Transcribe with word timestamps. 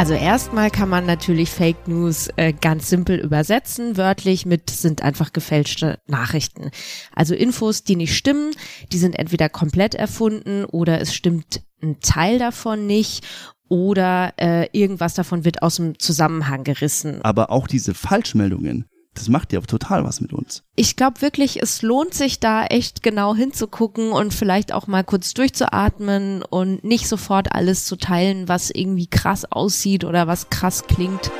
Also 0.00 0.14
erstmal 0.14 0.70
kann 0.70 0.88
man 0.88 1.04
natürlich 1.04 1.50
Fake 1.50 1.86
News 1.86 2.30
äh, 2.36 2.54
ganz 2.54 2.88
simpel 2.88 3.18
übersetzen, 3.18 3.98
wörtlich 3.98 4.46
mit 4.46 4.70
sind 4.70 5.02
einfach 5.02 5.34
gefälschte 5.34 5.98
Nachrichten. 6.06 6.70
Also 7.14 7.34
Infos, 7.34 7.84
die 7.84 7.96
nicht 7.96 8.16
stimmen, 8.16 8.52
die 8.92 8.96
sind 8.96 9.14
entweder 9.18 9.50
komplett 9.50 9.94
erfunden 9.94 10.64
oder 10.64 11.02
es 11.02 11.14
stimmt 11.14 11.60
ein 11.82 12.00
Teil 12.00 12.38
davon 12.38 12.86
nicht 12.86 13.26
oder 13.68 14.32
äh, 14.38 14.68
irgendwas 14.72 15.12
davon 15.12 15.44
wird 15.44 15.62
aus 15.62 15.76
dem 15.76 15.98
Zusammenhang 15.98 16.64
gerissen. 16.64 17.20
Aber 17.20 17.50
auch 17.50 17.66
diese 17.66 17.92
Falschmeldungen, 17.92 18.86
das 19.14 19.28
macht 19.28 19.52
ja 19.52 19.60
total 19.60 20.04
was 20.04 20.20
mit 20.20 20.32
uns. 20.32 20.62
Ich 20.76 20.96
glaube 20.96 21.20
wirklich, 21.20 21.62
es 21.62 21.82
lohnt 21.82 22.14
sich 22.14 22.40
da 22.40 22.64
echt 22.64 23.02
genau 23.02 23.34
hinzugucken 23.34 24.12
und 24.12 24.32
vielleicht 24.32 24.72
auch 24.72 24.86
mal 24.86 25.04
kurz 25.04 25.34
durchzuatmen 25.34 26.42
und 26.42 26.84
nicht 26.84 27.08
sofort 27.08 27.52
alles 27.54 27.84
zu 27.84 27.96
teilen, 27.96 28.48
was 28.48 28.70
irgendwie 28.70 29.06
krass 29.06 29.44
aussieht 29.50 30.04
oder 30.04 30.26
was 30.26 30.50
krass 30.50 30.84
klingt. 30.86 31.30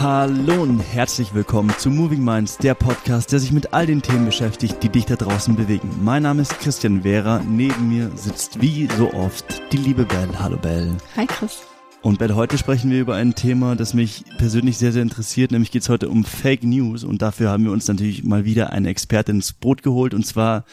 Hallo 0.00 0.62
und 0.62 0.78
herzlich 0.78 1.34
willkommen 1.34 1.74
zu 1.76 1.90
Moving 1.90 2.22
Minds, 2.22 2.56
der 2.58 2.74
Podcast, 2.74 3.32
der 3.32 3.40
sich 3.40 3.50
mit 3.50 3.74
all 3.74 3.84
den 3.84 4.00
Themen 4.00 4.26
beschäftigt, 4.26 4.80
die 4.82 4.88
dich 4.88 5.06
da 5.06 5.16
draußen 5.16 5.56
bewegen. 5.56 5.90
Mein 6.02 6.22
Name 6.22 6.42
ist 6.42 6.58
Christian 6.60 7.02
Wehrer, 7.02 7.40
neben 7.40 7.88
mir 7.88 8.12
sitzt 8.14 8.62
wie 8.62 8.88
so 8.96 9.12
oft 9.12 9.60
die 9.72 9.76
liebe 9.76 10.04
Belle. 10.04 10.38
Hallo 10.38 10.56
Belle. 10.56 10.96
Hi 11.16 11.26
Chris. 11.26 11.67
Und 12.00 12.20
bei 12.20 12.28
heute 12.28 12.56
sprechen 12.58 12.90
wir 12.92 13.00
über 13.00 13.16
ein 13.16 13.34
Thema, 13.34 13.74
das 13.74 13.92
mich 13.92 14.24
persönlich 14.38 14.78
sehr, 14.78 14.92
sehr 14.92 15.02
interessiert. 15.02 15.50
Nämlich 15.50 15.72
geht 15.72 15.82
es 15.82 15.88
heute 15.88 16.08
um 16.08 16.24
Fake 16.24 16.62
News. 16.62 17.02
Und 17.02 17.22
dafür 17.22 17.50
haben 17.50 17.64
wir 17.64 17.72
uns 17.72 17.88
natürlich 17.88 18.22
mal 18.22 18.44
wieder 18.44 18.72
eine 18.72 18.88
Expertin 18.88 19.36
ins 19.36 19.52
Boot 19.52 19.82
geholt. 19.82 20.14
Und 20.14 20.24
zwar 20.24 20.64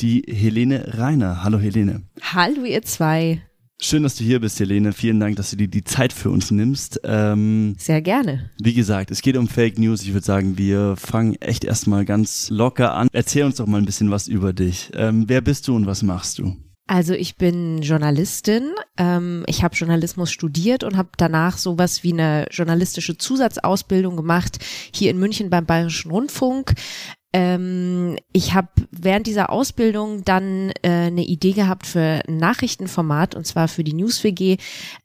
die 0.00 0.24
Helene 0.26 0.98
Reiner. 0.98 1.44
Hallo 1.44 1.58
Helene. 1.58 2.02
Hallo 2.22 2.64
ihr 2.64 2.82
zwei. 2.82 3.42
Schön, 3.82 4.02
dass 4.02 4.16
du 4.16 4.24
hier 4.24 4.40
bist, 4.40 4.58
Helene. 4.58 4.92
Vielen 4.92 5.20
Dank, 5.20 5.36
dass 5.36 5.50
du 5.50 5.56
dir 5.56 5.68
die 5.68 5.84
Zeit 5.84 6.12
für 6.12 6.30
uns 6.30 6.50
nimmst. 6.50 7.00
Ähm, 7.04 7.76
Sehr 7.78 8.00
gerne. 8.00 8.50
Wie 8.58 8.74
gesagt, 8.74 9.10
es 9.10 9.22
geht 9.22 9.36
um 9.36 9.48
Fake 9.48 9.78
News. 9.78 10.02
Ich 10.02 10.12
würde 10.12 10.26
sagen, 10.26 10.56
wir 10.58 10.96
fangen 10.96 11.34
echt 11.40 11.64
erstmal 11.64 12.04
ganz 12.06 12.48
locker 12.50 12.94
an. 12.94 13.08
Erzähl 13.12 13.44
uns 13.44 13.56
doch 13.56 13.66
mal 13.66 13.78
ein 13.78 13.86
bisschen 13.86 14.10
was 14.10 14.28
über 14.28 14.52
dich. 14.54 14.90
Ähm, 14.94 15.24
wer 15.28 15.40
bist 15.42 15.68
du 15.68 15.76
und 15.76 15.86
was 15.86 16.02
machst 16.02 16.38
du? 16.38 16.56
Also 16.90 17.14
ich 17.14 17.36
bin 17.36 17.82
Journalistin. 17.82 18.72
Ähm, 18.96 19.44
ich 19.46 19.62
habe 19.62 19.76
Journalismus 19.76 20.32
studiert 20.32 20.82
und 20.82 20.96
habe 20.96 21.10
danach 21.16 21.56
sowas 21.56 22.02
wie 22.02 22.12
eine 22.12 22.46
journalistische 22.50 23.16
Zusatzausbildung 23.16 24.16
gemacht 24.16 24.58
hier 24.92 25.12
in 25.12 25.20
München 25.20 25.50
beim 25.50 25.66
Bayerischen 25.66 26.10
Rundfunk. 26.10 26.74
Ähm, 27.32 28.16
ich 28.32 28.54
habe 28.54 28.68
während 28.90 29.26
dieser 29.28 29.50
Ausbildung 29.50 30.24
dann 30.24 30.70
äh, 30.82 30.88
eine 30.88 31.22
Idee 31.22 31.52
gehabt 31.52 31.86
für 31.86 32.22
ein 32.26 32.38
Nachrichtenformat 32.38 33.36
und 33.36 33.46
zwar 33.46 33.68
für 33.68 33.84
die 33.84 33.92
NewsWG. 33.92 34.56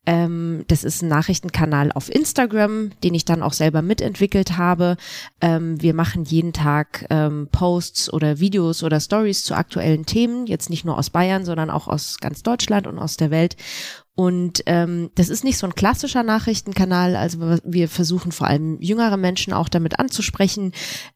Ähm, 0.07 0.65
das 0.67 0.83
ist 0.83 1.03
ein 1.03 1.09
Nachrichtenkanal 1.09 1.91
auf 1.91 2.13
Instagram, 2.13 2.91
den 3.03 3.13
ich 3.13 3.25
dann 3.25 3.43
auch 3.43 3.53
selber 3.53 3.83
mitentwickelt 3.83 4.57
habe. 4.57 4.97
Ähm, 5.39 5.79
wir 5.81 5.93
machen 5.93 6.23
jeden 6.23 6.51
Tag 6.51 7.05
ähm, 7.11 7.47
Posts 7.51 8.11
oder 8.11 8.39
Videos 8.39 8.81
oder 8.81 8.99
Stories 8.99 9.43
zu 9.43 9.53
aktuellen 9.53 10.07
Themen, 10.07 10.47
jetzt 10.47 10.71
nicht 10.71 10.83
nur 10.83 10.97
aus 10.97 11.11
Bayern, 11.11 11.45
sondern 11.45 11.69
auch 11.69 11.87
aus 11.87 12.17
ganz 12.19 12.41
Deutschland 12.41 12.87
und 12.87 12.97
aus 12.97 13.17
der 13.17 13.29
Welt. 13.29 13.55
Und 14.15 14.63
ähm, 14.65 15.11
das 15.15 15.27
ist 15.27 15.43
nicht 15.43 15.57
so 15.57 15.67
ein 15.67 15.75
klassischer 15.75 16.23
Nachrichtenkanal. 16.23 17.17
Also 17.17 17.57
wir 17.65 17.89
versuchen 17.89 18.31
vor 18.31 18.47
allem 18.47 18.79
jüngere 18.79 19.17
Menschen 19.17 19.51
auch 19.51 19.67
damit 19.67 19.99
anzusprechen. 19.99 20.71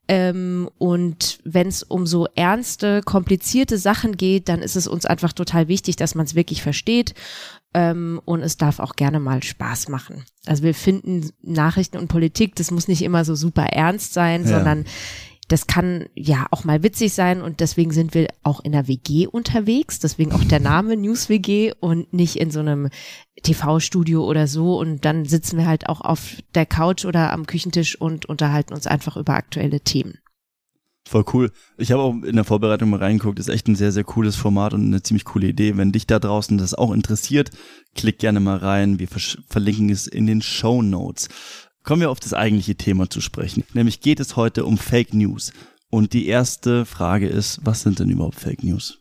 Ähm, 0.10 0.70
und 0.78 1.40
wenn 1.46 1.68
es 1.68 1.82
um 1.82 2.06
so 2.06 2.28
ernste, 2.36 3.02
komplizierte 3.02 3.78
Sachen 3.78 4.18
geht, 4.18 4.50
dann 4.50 4.62
ist 4.62 4.76
es 4.76 4.86
uns 4.86 5.06
einfach 5.06 5.32
total 5.32 5.70
wichtig, 5.70 5.96
dass 5.96 6.14
man 6.14 6.26
es 6.26 6.36
wirklich 6.36 6.62
versteht. 6.62 7.14
Ähm, 7.74 8.20
und 8.26 8.42
es 8.42 8.58
darf 8.58 8.80
auch 8.80 8.96
gerne 8.98 9.22
mal 9.22 9.44
Spaß 9.44 9.88
machen. 9.88 10.26
Also 10.46 10.64
wir 10.64 10.74
finden 10.74 11.30
Nachrichten 11.42 11.98
und 11.98 12.10
Politik, 12.10 12.56
das 12.56 12.72
muss 12.72 12.90
nicht 12.90 13.04
immer 13.04 13.24
so 13.24 13.36
super 13.36 13.64
ernst 13.64 14.14
sein, 14.14 14.44
ja. 14.44 14.50
sondern 14.50 14.86
das 15.50 15.68
kann 15.68 16.06
ja 16.14 16.46
auch 16.52 16.64
mal 16.64 16.84
witzig 16.84 17.14
sein 17.14 17.42
und 17.42 17.60
deswegen 17.60 17.92
sind 17.92 18.14
wir 18.14 18.28
auch 18.44 18.64
in 18.64 18.72
der 18.72 18.88
WG 18.88 19.28
unterwegs, 19.28 20.00
deswegen 20.00 20.32
auch 20.32 20.44
der 20.44 20.60
Name 20.60 20.96
News 20.96 21.28
WG 21.28 21.74
und 21.80 22.14
nicht 22.14 22.38
in 22.38 22.52
so 22.52 22.60
einem 22.60 22.90
TV-Studio 23.42 24.24
oder 24.24 24.48
so 24.48 24.80
und 24.80 25.04
dann 25.06 25.26
sitzen 25.26 25.58
wir 25.58 25.66
halt 25.66 25.90
auch 25.90 26.02
auf 26.02 26.38
der 26.54 26.68
Couch 26.68 27.04
oder 27.04 27.34
am 27.34 27.48
Küchentisch 27.48 28.00
und 28.00 28.28
unterhalten 28.28 28.74
uns 28.74 28.86
einfach 28.86 29.18
über 29.18 29.34
aktuelle 29.34 29.82
Themen. 29.82 30.20
Voll 31.08 31.26
cool. 31.34 31.52
Ich 31.80 31.92
habe 31.92 32.04
auch 32.04 32.14
in 32.14 32.36
der 32.36 32.46
Vorbereitung 32.46 32.92
mal 32.92 33.00
reingeguckt. 33.00 33.40
Ist 33.40 33.50
echt 33.50 33.68
ein 33.68 33.76
sehr, 33.76 33.92
sehr 33.92 34.04
cooles 34.04 34.36
Format 34.36 34.76
und 34.76 34.86
eine 34.86 35.02
ziemlich 35.02 35.26
coole 35.26 35.48
Idee. 35.48 35.76
Wenn 35.76 35.92
dich 35.92 36.06
da 36.06 36.20
draußen 36.20 36.60
das 36.60 36.76
auch 36.76 36.92
interessiert, 36.92 37.50
klick 37.96 38.20
gerne 38.20 38.40
mal 38.40 38.58
rein. 38.58 39.00
Wir 39.00 39.08
verlinken 39.08 39.90
es 39.90 40.06
in 40.06 40.28
den 40.28 40.44
Show 40.44 40.84
Notes. 40.84 41.30
Kommen 41.84 42.02
wir 42.02 42.12
auf 42.12 42.20
das 42.20 42.34
eigentliche 42.34 42.76
Thema 42.76 43.10
zu 43.10 43.22
sprechen. 43.22 43.64
Nämlich 43.74 44.02
geht 44.02 44.20
es 44.20 44.36
heute 44.36 44.66
um 44.66 44.78
Fake 44.78 45.14
News. 45.14 45.54
Und 45.90 46.14
die 46.14 46.28
erste 46.28 46.86
Frage 46.86 47.28
ist, 47.28 47.60
was 47.64 47.82
sind 47.82 48.00
denn 48.00 48.10
überhaupt 48.10 48.40
Fake 48.40 48.64
News? 48.64 49.00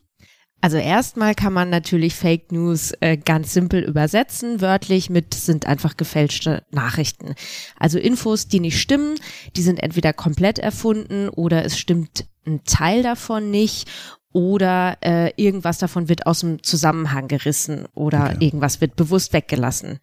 Also 0.61 0.75
erstmal 0.75 1.35
kann 1.35 1.53
man 1.53 1.69
natürlich 1.69 2.15
Fake 2.15 2.51
News 2.51 2.91
äh, 2.99 3.15
ganz 3.15 3.53
simpel 3.53 3.81
übersetzen, 3.81 4.59
wörtlich 4.59 5.09
mit 5.09 5.33
sind 5.33 5.65
einfach 5.65 5.95
gefälschte 5.95 6.63
Nachrichten. 6.71 7.35
Also 7.77 7.97
Infos, 7.97 8.49
die 8.49 8.59
nicht 8.59 8.79
stimmen, 8.81 9.15
die 9.55 9.61
sind 9.61 9.81
entweder 9.81 10.11
komplett 10.11 10.59
erfunden 10.59 11.29
oder 11.29 11.63
es 11.63 11.79
stimmt 11.79 12.25
ein 12.45 12.63
Teil 12.65 13.03
davon 13.03 13.51
nicht 13.51 13.89
oder 14.31 14.97
äh, 15.01 15.31
irgendwas 15.35 15.79
davon 15.79 16.07
wird 16.09 16.27
aus 16.27 16.41
dem 16.41 16.61
Zusammenhang 16.61 17.27
gerissen 17.27 17.87
oder 17.95 18.31
okay. 18.35 18.45
irgendwas 18.45 18.81
wird 18.81 18.95
bewusst 18.95 19.33
weggelassen. 19.33 19.99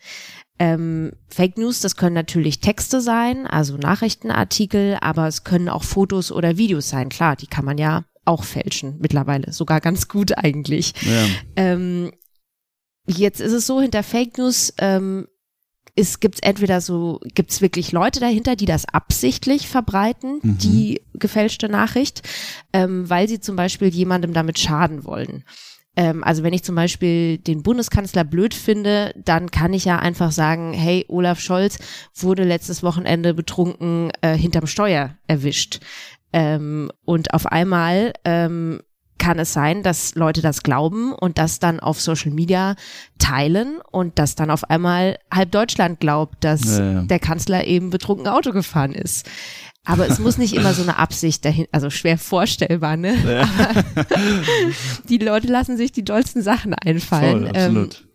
Ähm, 0.58 1.12
Fake 1.28 1.58
News, 1.58 1.80
das 1.80 1.96
können 1.96 2.14
natürlich 2.14 2.60
Texte 2.60 3.00
sein, 3.00 3.46
also 3.46 3.76
Nachrichtenartikel, 3.76 4.96
aber 5.00 5.28
es 5.28 5.44
können 5.44 5.68
auch 5.68 5.84
Fotos 5.84 6.32
oder 6.32 6.56
Videos 6.56 6.88
sein. 6.88 7.08
Klar, 7.08 7.36
die 7.36 7.46
kann 7.46 7.64
man 7.64 7.78
ja 7.78 8.04
auch 8.24 8.42
fälschen 8.42 8.96
mittlerweile, 8.98 9.52
sogar 9.52 9.80
ganz 9.80 10.08
gut 10.08 10.36
eigentlich. 10.36 10.94
Ja. 11.02 11.26
Ähm, 11.56 12.10
jetzt 13.06 13.40
ist 13.40 13.52
es 13.52 13.66
so, 13.66 13.80
hinter 13.80 14.02
Fake 14.02 14.38
News 14.38 14.72
ähm, 14.78 15.28
es 15.94 16.20
gibt 16.20 16.42
entweder 16.42 16.80
so, 16.80 17.20
gibt 17.34 17.50
es 17.50 17.62
wirklich 17.62 17.92
Leute 17.92 18.20
dahinter, 18.20 18.56
die 18.56 18.66
das 18.66 18.86
absichtlich 18.86 19.68
verbreiten, 19.68 20.40
mhm. 20.42 20.58
die 20.58 21.02
gefälschte 21.14 21.68
Nachricht, 21.68 22.22
ähm, 22.72 23.08
weil 23.08 23.28
sie 23.28 23.40
zum 23.40 23.56
Beispiel 23.56 23.88
jemandem 23.88 24.32
damit 24.32 24.58
schaden 24.58 25.04
wollen. 25.04 25.44
Ähm, 25.96 26.22
also 26.22 26.42
wenn 26.42 26.52
ich 26.52 26.62
zum 26.62 26.74
Beispiel 26.74 27.38
den 27.38 27.62
Bundeskanzler 27.62 28.24
blöd 28.24 28.52
finde, 28.52 29.14
dann 29.16 29.50
kann 29.50 29.72
ich 29.72 29.86
ja 29.86 29.98
einfach 29.98 30.30
sagen, 30.30 30.74
hey, 30.74 31.06
Olaf 31.08 31.40
Scholz 31.40 31.78
wurde 32.14 32.44
letztes 32.44 32.82
Wochenende 32.82 33.32
betrunken 33.32 34.10
äh, 34.20 34.36
hinterm 34.36 34.66
Steuer 34.66 35.16
erwischt. 35.26 35.80
Ähm, 36.32 36.90
und 37.04 37.32
auf 37.32 37.46
einmal 37.46 38.12
ähm, 38.24 38.80
kann 39.18 39.38
es 39.38 39.52
sein, 39.52 39.82
dass 39.82 40.14
Leute 40.14 40.42
das 40.42 40.62
glauben 40.62 41.12
und 41.12 41.38
das 41.38 41.58
dann 41.58 41.80
auf 41.80 42.00
Social 42.00 42.32
Media 42.32 42.76
teilen 43.18 43.80
und 43.90 44.18
dass 44.18 44.34
dann 44.34 44.50
auf 44.50 44.68
einmal 44.70 45.18
halb 45.32 45.50
Deutschland 45.52 46.00
glaubt, 46.00 46.44
dass 46.44 46.78
ja, 46.78 46.92
ja. 46.92 47.02
der 47.02 47.18
Kanzler 47.18 47.66
eben 47.66 47.90
betrunken 47.90 48.28
Auto 48.28 48.52
gefahren 48.52 48.92
ist. 48.92 49.28
Aber 49.84 50.08
es 50.08 50.18
muss 50.18 50.36
nicht 50.36 50.54
immer 50.54 50.74
so 50.74 50.82
eine 50.82 50.98
Absicht 50.98 51.44
dahin, 51.44 51.66
also 51.70 51.90
schwer 51.90 52.18
vorstellbar, 52.18 52.96
ne? 52.96 53.16
Ja. 53.24 53.48
die 55.08 55.18
Leute 55.18 55.46
lassen 55.46 55.76
sich 55.76 55.92
die 55.92 56.04
dollsten 56.04 56.42
Sachen 56.42 56.74
einfallen. 56.74 57.46
Voll, 57.46 57.56
absolut. 57.56 58.00
Ähm, 58.00 58.06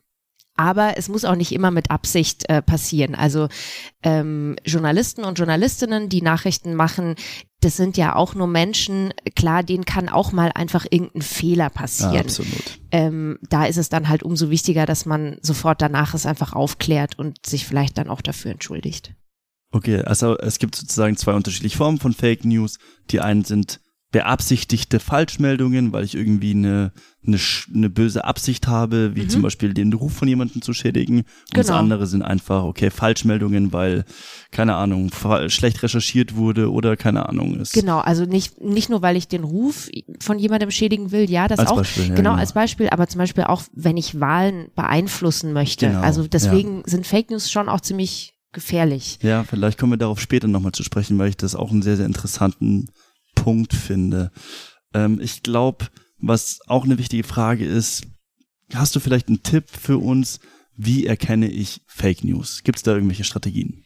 aber 0.57 0.97
es 0.97 1.07
muss 1.07 1.25
auch 1.25 1.35
nicht 1.35 1.53
immer 1.53 1.71
mit 1.71 1.89
Absicht 1.89 2.47
äh, 2.49 2.61
passieren. 2.61 3.15
Also 3.15 3.47
ähm, 4.03 4.57
Journalisten 4.65 5.23
und 5.23 5.39
Journalistinnen, 5.39 6.09
die 6.09 6.21
Nachrichten 6.21 6.75
machen, 6.75 7.15
das 7.61 7.77
sind 7.77 7.95
ja 7.95 8.15
auch 8.15 8.33
nur 8.33 8.47
Menschen, 8.47 9.13
klar, 9.35 9.63
denen 9.63 9.85
kann 9.85 10.09
auch 10.09 10.31
mal 10.31 10.51
einfach 10.53 10.85
irgendein 10.89 11.21
Fehler 11.21 11.69
passieren. 11.69 12.13
Ja, 12.13 12.21
absolut. 12.21 12.79
Ähm, 12.91 13.37
da 13.49 13.65
ist 13.65 13.77
es 13.77 13.89
dann 13.89 14.09
halt 14.09 14.23
umso 14.23 14.49
wichtiger, 14.49 14.85
dass 14.87 15.05
man 15.05 15.37
sofort 15.41 15.81
danach 15.81 16.13
es 16.15 16.25
einfach 16.25 16.53
aufklärt 16.53 17.19
und 17.19 17.45
sich 17.45 17.65
vielleicht 17.65 17.97
dann 17.97 18.09
auch 18.09 18.21
dafür 18.21 18.51
entschuldigt. 18.51 19.13
Okay, 19.71 20.01
also 20.01 20.37
es 20.37 20.59
gibt 20.59 20.75
sozusagen 20.75 21.15
zwei 21.15 21.33
unterschiedliche 21.33 21.77
Formen 21.77 21.99
von 21.99 22.13
Fake 22.13 22.43
News. 22.43 22.77
Die 23.11 23.21
einen 23.21 23.45
sind 23.45 23.79
beabsichtigte 24.11 24.99
Falschmeldungen, 24.99 25.93
weil 25.93 26.03
ich 26.03 26.15
irgendwie 26.15 26.51
eine, 26.51 26.91
eine, 27.25 27.37
eine 27.73 27.89
böse 27.89 28.25
Absicht 28.25 28.67
habe, 28.67 29.15
wie 29.15 29.23
mhm. 29.23 29.29
zum 29.29 29.41
Beispiel 29.41 29.73
den 29.73 29.93
Ruf 29.93 30.13
von 30.13 30.27
jemandem 30.27 30.61
zu 30.61 30.73
schädigen. 30.73 31.19
Und 31.19 31.25
genau. 31.51 31.61
das 31.61 31.71
andere 31.71 32.07
sind 32.07 32.21
einfach, 32.21 32.63
okay, 32.63 32.89
Falschmeldungen, 32.89 33.71
weil, 33.71 34.03
keine 34.51 34.75
Ahnung, 34.75 35.11
schlecht 35.47 35.81
recherchiert 35.81 36.35
wurde 36.35 36.71
oder 36.71 36.97
keine 36.97 37.29
Ahnung 37.29 37.55
ist. 37.55 37.71
Genau, 37.71 37.99
also 37.99 38.25
nicht, 38.25 38.59
nicht 38.59 38.89
nur, 38.89 39.01
weil 39.01 39.15
ich 39.15 39.29
den 39.29 39.45
Ruf 39.45 39.89
von 40.19 40.37
jemandem 40.37 40.71
schädigen 40.71 41.11
will, 41.11 41.29
ja, 41.29 41.47
das 41.47 41.59
als 41.59 41.69
auch, 41.69 41.77
Beispiel, 41.77 42.03
ja, 42.03 42.09
genau, 42.09 42.31
genau, 42.31 42.39
als 42.41 42.51
Beispiel, 42.51 42.89
aber 42.89 43.07
zum 43.07 43.19
Beispiel 43.19 43.45
auch, 43.45 43.63
wenn 43.73 43.95
ich 43.95 44.19
Wahlen 44.19 44.67
beeinflussen 44.75 45.53
möchte. 45.53 45.87
Genau, 45.87 46.01
also 46.01 46.27
deswegen 46.27 46.79
ja. 46.79 46.83
sind 46.85 47.07
Fake 47.07 47.31
News 47.31 47.49
schon 47.49 47.69
auch 47.69 47.79
ziemlich 47.79 48.33
gefährlich. 48.51 49.19
Ja, 49.21 49.45
vielleicht 49.45 49.77
kommen 49.77 49.93
wir 49.93 49.97
darauf 49.97 50.19
später 50.19 50.49
nochmal 50.49 50.73
zu 50.73 50.83
sprechen, 50.83 51.17
weil 51.17 51.29
ich 51.29 51.37
das 51.37 51.55
auch 51.55 51.71
einen 51.71 51.81
sehr, 51.81 51.95
sehr 51.95 52.05
interessanten 52.05 52.89
Punkt 53.41 53.73
finde. 53.73 54.31
Ähm, 54.93 55.19
ich 55.19 55.41
glaube, 55.41 55.87
was 56.19 56.59
auch 56.67 56.85
eine 56.85 56.99
wichtige 56.99 57.23
Frage 57.23 57.65
ist, 57.65 58.03
hast 58.73 58.95
du 58.95 58.99
vielleicht 58.99 59.29
einen 59.29 59.41
Tipp 59.41 59.65
für 59.67 59.97
uns, 59.97 60.39
Wie 60.77 61.05
erkenne 61.05 61.47
ich 61.47 61.81
Fake 61.85 62.23
News? 62.23 62.63
Gibt 62.63 62.77
es 62.77 62.83
da 62.83 62.93
irgendwelche 62.93 63.25
Strategien? 63.25 63.83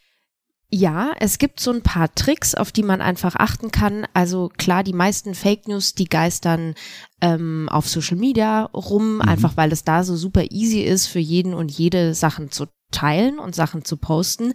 Ja, 0.70 1.14
es 1.20 1.38
gibt 1.38 1.60
so 1.60 1.72
ein 1.72 1.82
paar 1.82 2.14
Tricks, 2.14 2.54
auf 2.54 2.72
die 2.72 2.84
man 2.84 3.02
einfach 3.02 3.36
achten 3.36 3.72
kann. 3.72 4.08
Also 4.14 4.50
klar, 4.58 4.84
die 4.84 4.94
meisten 4.94 5.36
Fake 5.36 5.68
News, 5.68 5.94
die 5.94 6.06
geistern 6.06 6.76
ähm, 7.22 7.70
auf 7.70 7.88
Social 7.88 8.18
Media 8.18 8.64
rum, 8.74 9.16
mhm. 9.16 9.22
einfach 9.22 9.58
weil 9.58 9.72
es 9.72 9.84
da 9.84 10.04
so 10.04 10.16
super 10.16 10.52
easy 10.52 10.82
ist, 10.82 11.08
für 11.08 11.20
jeden 11.20 11.54
und 11.54 11.72
jede 11.72 12.14
Sachen 12.14 12.52
zu 12.52 12.68
teilen 12.92 13.40
und 13.40 13.56
Sachen 13.56 13.84
zu 13.86 13.98
posten. 13.98 14.54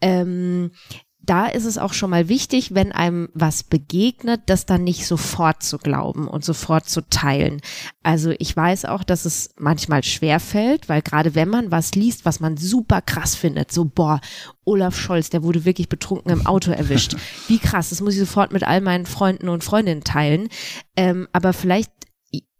Ähm, 0.00 0.70
da 1.22 1.46
ist 1.46 1.64
es 1.64 1.78
auch 1.78 1.92
schon 1.92 2.10
mal 2.10 2.28
wichtig, 2.28 2.74
wenn 2.74 2.92
einem 2.92 3.28
was 3.34 3.62
begegnet, 3.62 4.42
das 4.46 4.66
dann 4.66 4.84
nicht 4.84 5.06
sofort 5.06 5.62
zu 5.62 5.78
glauben 5.78 6.26
und 6.26 6.44
sofort 6.44 6.88
zu 6.88 7.02
teilen. 7.08 7.60
Also 8.02 8.32
ich 8.38 8.56
weiß 8.56 8.86
auch, 8.86 9.04
dass 9.04 9.26
es 9.26 9.50
manchmal 9.58 10.02
schwer 10.02 10.40
fällt, 10.40 10.88
weil 10.88 11.02
gerade 11.02 11.34
wenn 11.34 11.48
man 11.48 11.70
was 11.70 11.94
liest, 11.94 12.24
was 12.24 12.40
man 12.40 12.56
super 12.56 13.02
krass 13.02 13.34
findet, 13.34 13.70
so 13.70 13.84
boah, 13.84 14.20
Olaf 14.64 14.98
Scholz, 14.98 15.30
der 15.30 15.42
wurde 15.42 15.64
wirklich 15.64 15.88
betrunken 15.88 16.32
im 16.32 16.46
Auto 16.46 16.70
erwischt. 16.70 17.16
Wie 17.48 17.58
krass, 17.58 17.90
das 17.90 18.00
muss 18.00 18.14
ich 18.14 18.20
sofort 18.20 18.52
mit 18.52 18.64
all 18.64 18.80
meinen 18.80 19.06
Freunden 19.06 19.48
und 19.48 19.64
Freundinnen 19.64 20.04
teilen. 20.04 20.48
Ähm, 20.96 21.28
aber 21.32 21.52
vielleicht 21.52 21.90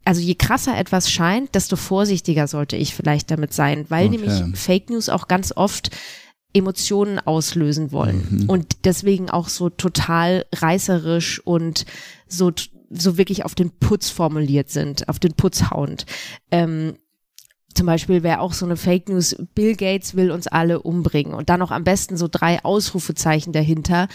also 0.04 0.20
je 0.22 0.34
krasser 0.34 0.78
etwas 0.78 1.10
scheint, 1.10 1.54
desto 1.54 1.76
vorsichtiger 1.76 2.46
sollte 2.46 2.76
ich 2.76 2.94
vielleicht 2.94 3.30
damit 3.30 3.52
sein, 3.52 3.84
weil 3.90 4.08
okay. 4.08 4.16
nämlich 4.16 4.58
Fake 4.58 4.90
News 4.90 5.08
auch 5.08 5.28
ganz 5.28 5.52
oft 5.54 5.90
Emotionen 6.52 7.18
auslösen 7.18 7.92
wollen 7.92 8.26
mhm. 8.30 8.50
und 8.50 8.84
deswegen 8.84 9.30
auch 9.30 9.48
so 9.48 9.70
total 9.70 10.46
reißerisch 10.52 11.40
und 11.44 11.86
so 12.26 12.52
so 12.90 13.16
wirklich 13.16 13.44
auf 13.44 13.54
den 13.54 13.70
Putz 13.70 14.10
formuliert 14.10 14.68
sind, 14.68 15.08
auf 15.08 15.20
den 15.20 15.34
Putz 15.34 15.70
hauend. 15.70 16.06
Ähm, 16.50 16.94
zum 17.74 17.86
Beispiel 17.86 18.22
wäre 18.22 18.40
auch 18.40 18.52
so 18.52 18.66
eine 18.66 18.76
Fake 18.76 19.08
News, 19.08 19.36
Bill 19.54 19.76
Gates 19.76 20.16
will 20.16 20.30
uns 20.30 20.46
alle 20.46 20.82
umbringen 20.82 21.34
und 21.34 21.48
dann 21.48 21.60
noch 21.60 21.70
am 21.70 21.84
besten 21.84 22.16
so 22.16 22.28
drei 22.30 22.64
Ausrufezeichen 22.64 23.52
dahinter. 23.52 24.08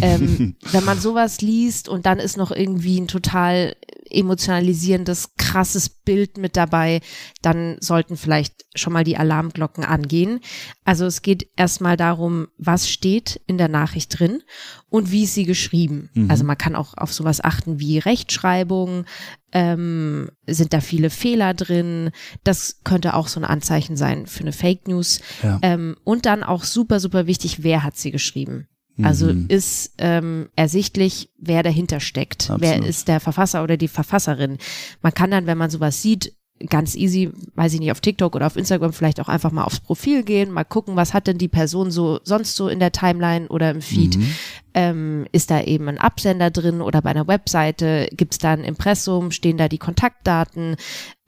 Ähm, 0.00 0.56
wenn 0.72 0.84
man 0.84 1.00
sowas 1.00 1.40
liest 1.40 1.88
und 1.88 2.06
dann 2.06 2.18
ist 2.18 2.36
noch 2.36 2.50
irgendwie 2.50 3.00
ein 3.00 3.08
total 3.08 3.74
emotionalisierendes, 4.10 5.36
krasses 5.36 5.88
Bild 5.88 6.36
mit 6.36 6.56
dabei, 6.56 7.00
dann 7.42 7.76
sollten 7.80 8.16
vielleicht 8.16 8.64
schon 8.74 8.92
mal 8.92 9.04
die 9.04 9.16
Alarmglocken 9.16 9.84
angehen. 9.84 10.40
Also 10.84 11.06
es 11.06 11.22
geht 11.22 11.48
erstmal 11.56 11.96
darum, 11.96 12.48
was 12.58 12.88
steht 12.88 13.40
in 13.46 13.58
der 13.58 13.68
Nachricht 13.68 14.18
drin 14.18 14.42
und 14.88 15.10
wie 15.10 15.24
ist 15.24 15.34
sie 15.34 15.44
geschrieben. 15.44 16.10
Mhm. 16.14 16.30
Also 16.30 16.44
man 16.44 16.58
kann 16.58 16.76
auch 16.76 16.96
auf 16.96 17.12
sowas 17.12 17.42
achten 17.42 17.78
wie 17.78 17.98
Rechtschreibung, 17.98 19.04
ähm, 19.52 20.30
sind 20.46 20.72
da 20.72 20.80
viele 20.80 21.10
Fehler 21.10 21.54
drin. 21.54 22.10
Das 22.44 22.80
könnte 22.84 23.14
auch 23.14 23.28
so 23.28 23.40
ein 23.40 23.44
Anzeichen 23.44 23.96
sein 23.96 24.26
für 24.26 24.40
eine 24.40 24.52
Fake 24.52 24.88
News. 24.88 25.20
Ja. 25.42 25.58
Ähm, 25.62 25.96
und 26.04 26.26
dann 26.26 26.42
auch 26.42 26.64
super, 26.64 27.00
super 27.00 27.26
wichtig, 27.26 27.62
wer 27.62 27.82
hat 27.82 27.96
sie 27.96 28.10
geschrieben? 28.10 28.68
Also 29.02 29.32
mhm. 29.32 29.46
ist 29.48 29.94
ähm, 29.98 30.50
ersichtlich, 30.56 31.30
wer 31.38 31.62
dahinter 31.62 32.00
steckt. 32.00 32.50
Absolut. 32.50 32.60
Wer 32.60 32.84
ist 32.84 33.08
der 33.08 33.20
Verfasser 33.20 33.62
oder 33.62 33.76
die 33.76 33.88
Verfasserin? 33.88 34.58
Man 35.02 35.14
kann 35.14 35.30
dann, 35.30 35.46
wenn 35.46 35.58
man 35.58 35.70
sowas 35.70 36.02
sieht, 36.02 36.34
ganz 36.68 36.94
easy, 36.94 37.30
weiß 37.54 37.74
ich 37.74 37.80
nicht, 37.80 37.90
auf 37.90 38.00
TikTok 38.00 38.34
oder 38.36 38.46
auf 38.46 38.56
Instagram 38.56 38.92
vielleicht 38.92 39.20
auch 39.20 39.28
einfach 39.28 39.50
mal 39.50 39.64
aufs 39.64 39.80
Profil 39.80 40.22
gehen, 40.22 40.50
mal 40.50 40.64
gucken, 40.64 40.96
was 40.96 41.14
hat 41.14 41.26
denn 41.26 41.38
die 41.38 41.48
Person 41.48 41.90
so 41.90 42.20
sonst 42.24 42.56
so 42.56 42.68
in 42.68 42.80
der 42.80 42.92
Timeline 42.92 43.48
oder 43.48 43.70
im 43.70 43.80
Feed. 43.80 44.16
Mhm. 44.16 44.34
Ähm, 44.74 45.26
ist 45.32 45.50
da 45.50 45.62
eben 45.62 45.88
ein 45.88 45.98
Absender 45.98 46.50
drin 46.50 46.80
oder 46.80 47.02
bei 47.02 47.10
einer 47.10 47.26
Webseite? 47.26 48.08
Gibt 48.12 48.34
es 48.34 48.38
da 48.38 48.52
ein 48.52 48.64
Impressum? 48.64 49.30
Stehen 49.30 49.56
da 49.56 49.68
die 49.68 49.78
Kontaktdaten? 49.78 50.76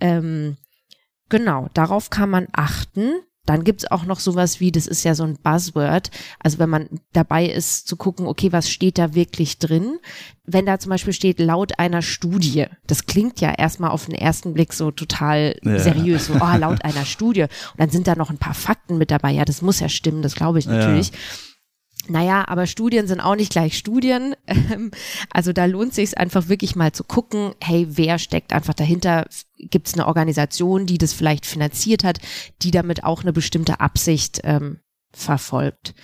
Ähm, 0.01 0.57
genau, 1.29 1.69
darauf 1.75 2.11
kann 2.11 2.31
man 2.31 2.47
achten. 2.53 3.13
Dann 3.45 3.65
gibt's 3.65 3.91
auch 3.91 4.05
noch 4.05 4.21
sowas 4.21 4.61
wie, 4.61 4.71
das 4.71 4.87
ist 4.87 5.03
ja 5.03 5.17
so 5.17 5.25
ein 5.25 5.37
Buzzword, 5.43 6.11
also 6.39 6.61
wenn 6.61 6.71
man 6.71 6.89
dabei 7.13 7.47
ist 7.47 7.89
zu 7.89 7.97
gucken, 7.97 8.27
okay, 8.27 8.53
was 8.53 8.71
steht 8.71 8.99
da 8.99 9.15
wirklich 9.15 9.59
drin? 9.59 9.99
Wenn 10.45 10.65
da 10.65 10.79
zum 10.79 10.91
Beispiel 10.91 11.13
steht, 11.13 11.41
laut 11.41 11.79
einer 11.79 12.03
Studie, 12.03 12.67
das 12.87 13.07
klingt 13.07 13.41
ja 13.41 13.53
erstmal 13.53 13.91
auf 13.91 14.07
den 14.07 14.15
ersten 14.15 14.55
Blick 14.55 14.73
so 14.73 14.93
total 14.93 15.57
ja. 15.63 15.79
seriös, 15.79 16.27
so, 16.27 16.35
oh, 16.35 16.57
laut 16.57 16.85
einer 16.85 17.05
Studie. 17.05 17.43
Und 17.43 17.79
dann 17.79 17.91
sind 17.91 18.07
da 18.07 18.15
noch 18.15 18.31
ein 18.31 18.39
paar 18.39 18.55
Fakten 18.55 18.97
mit 18.97 19.11
dabei, 19.11 19.33
ja, 19.33 19.45
das 19.45 19.61
muss 19.61 19.81
ja 19.81 19.89
stimmen, 19.89 20.23
das 20.23 20.37
glaube 20.37 20.61
ich 20.61 20.67
natürlich. 20.67 21.09
Ja. 21.09 21.17
Naja, 22.09 22.45
aber 22.49 22.67
Studien 22.67 23.07
sind 23.07 23.21
auch 23.21 23.37
nicht 23.37 23.53
gleich 23.53 23.77
Studien. 23.77 24.35
Ähm, 24.73 24.91
also 25.31 25.53
da 25.53 25.65
lohnt 25.65 25.95
sich 25.95 26.17
einfach 26.19 26.49
wirklich 26.49 26.77
mal 26.77 26.93
zu 26.93 27.05
gucken, 27.05 27.55
hey, 27.61 27.87
wer 27.91 28.19
steckt 28.19 28.53
einfach 28.53 28.75
dahinter? 28.75 29.27
Gibt 29.59 29.89
es 29.89 29.95
eine 29.95 30.07
Organisation, 30.07 30.87
die 30.87 30.99
das 30.99 31.13
vielleicht 31.13 31.47
finanziert 31.47 32.05
hat, 32.05 32.21
die 32.63 32.71
damit 32.71 33.03
auch 33.03 33.23
eine 33.23 33.33
bestimmte 33.33 33.81
Absicht 33.81 34.41
ähm, 34.45 34.79
verfolgt? 35.13 35.95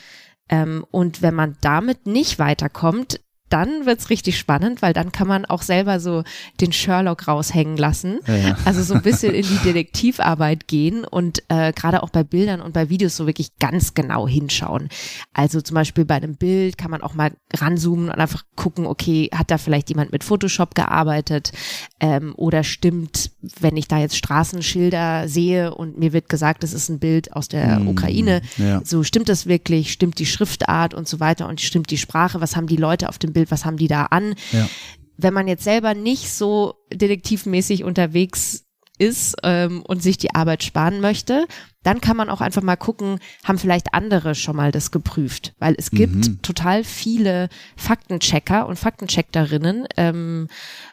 Ähm, 0.49 0.85
und 0.91 1.23
wenn 1.23 1.35
man 1.35 1.56
damit 1.61 2.06
nicht 2.06 2.39
weiterkommt, 2.39 3.21
dann 3.49 3.87
wird's 3.87 4.11
richtig 4.11 4.39
spannend, 4.39 4.83
weil 4.83 4.93
dann 4.93 5.12
kann 5.12 5.29
man 5.29 5.45
auch 5.45 5.62
selber 5.62 6.00
so 6.00 6.25
den 6.61 6.73
Sherlock 6.73 7.29
raushängen 7.29 7.77
lassen. 7.77 8.21
Ja. 8.27 8.56
Also 8.65 8.83
so 8.83 8.95
ein 8.95 9.03
bisschen 9.03 9.35
in 9.35 9.47
die 9.47 9.59
Detektivarbeit 9.65 10.69
gehen 10.69 11.05
und 11.05 11.43
äh, 11.49 11.73
gerade 11.73 12.03
auch 12.03 12.11
bei 12.11 12.25
Bildern 12.25 12.61
und 12.61 12.73
bei 12.73 12.89
Videos 12.89 13.17
so 13.17 13.27
wirklich 13.27 13.59
ganz 13.59 13.95
genau 13.95 14.29
hinschauen. 14.29 14.89
Also 15.33 15.61
zum 15.61 15.75
Beispiel 15.75 16.05
bei 16.05 16.17
einem 16.17 16.37
Bild 16.37 16.79
kann 16.79 16.91
man 16.91 17.03
auch 17.03 17.15
mal 17.15 17.33
ranzoomen 17.55 18.09
und 18.09 18.19
einfach 18.19 18.45
gucken, 18.56 18.87
okay, 18.87 19.31
hat 19.33 19.51
da 19.51 19.59
vielleicht 19.59 19.89
jemand 19.89 20.12
mit 20.12 20.25
Photoshop 20.25 20.75
gearbeitet 20.75 21.53
ähm, 22.01 22.35
oder 22.37 22.65
stimmt, 22.65 23.31
wenn 23.40 23.76
ich 23.76 23.87
da 23.87 23.99
jetzt 23.99 24.17
Straßenschilder 24.17 25.29
sehe 25.29 25.73
und 25.75 25.99
mir 25.99 26.12
wird 26.12 26.29
gesagt, 26.29 26.62
das 26.62 26.73
ist 26.73 26.88
ein 26.88 26.99
Bild 26.99 27.32
aus 27.35 27.49
der 27.49 27.79
mm, 27.79 27.88
Ukraine, 27.88 28.43
ja. 28.56 28.81
so 28.85 29.05
stimmt 29.05 29.29
das 29.29 29.46
wirklich, 29.46 29.93
stimmt 29.93 30.19
die 30.19 30.26
Schriftart 30.26 30.93
und 30.93 31.06
so 31.06 31.20
weiter 31.20 31.49
und 31.49 31.61
stimmt 31.61 31.90
die 31.90 31.99
Sprache, 31.99 32.40
was 32.40 32.56
haben 32.56 32.67
die 32.67 32.76
Leute 32.76 33.08
auf 33.08 33.19
dem 33.19 33.32
Bild 33.32 33.50
was 33.50 33.64
haben 33.64 33.76
die 33.76 33.88
da 33.88 34.06
an. 34.06 34.35
Ja. 34.52 34.69
Wenn 35.17 35.35
man 35.35 35.49
jetzt 35.49 35.64
selber 35.64 35.94
nicht 35.94 36.31
so 36.31 36.75
detektivmäßig 36.93 37.85
unterwegs 37.85 38.64
ist 38.99 39.37
ähm, 39.43 39.83
und 39.83 40.03
sich 40.03 40.19
die 40.19 40.35
Arbeit 40.35 40.62
sparen 40.62 41.00
möchte, 41.00 41.47
dann 41.83 42.00
kann 42.00 42.17
man 42.17 42.29
auch 42.29 42.41
einfach 42.41 42.62
mal 42.62 42.77
gucken, 42.77 43.19
haben 43.45 43.59
vielleicht 43.59 43.95
andere 43.95 44.35
schon 44.35 44.56
mal 44.56 44.73
das 44.73 44.91
geprüft, 44.91 45.55
weil 45.59 45.75
es 45.79 45.91
gibt 45.91 46.29
mhm. 46.29 46.43
total 46.43 46.85
viele 46.85 47.49
Faktenchecker 47.77 48.67
und 48.67 48.79
Faktencheckerinnen, 48.79 49.87
ähm, 49.97 50.49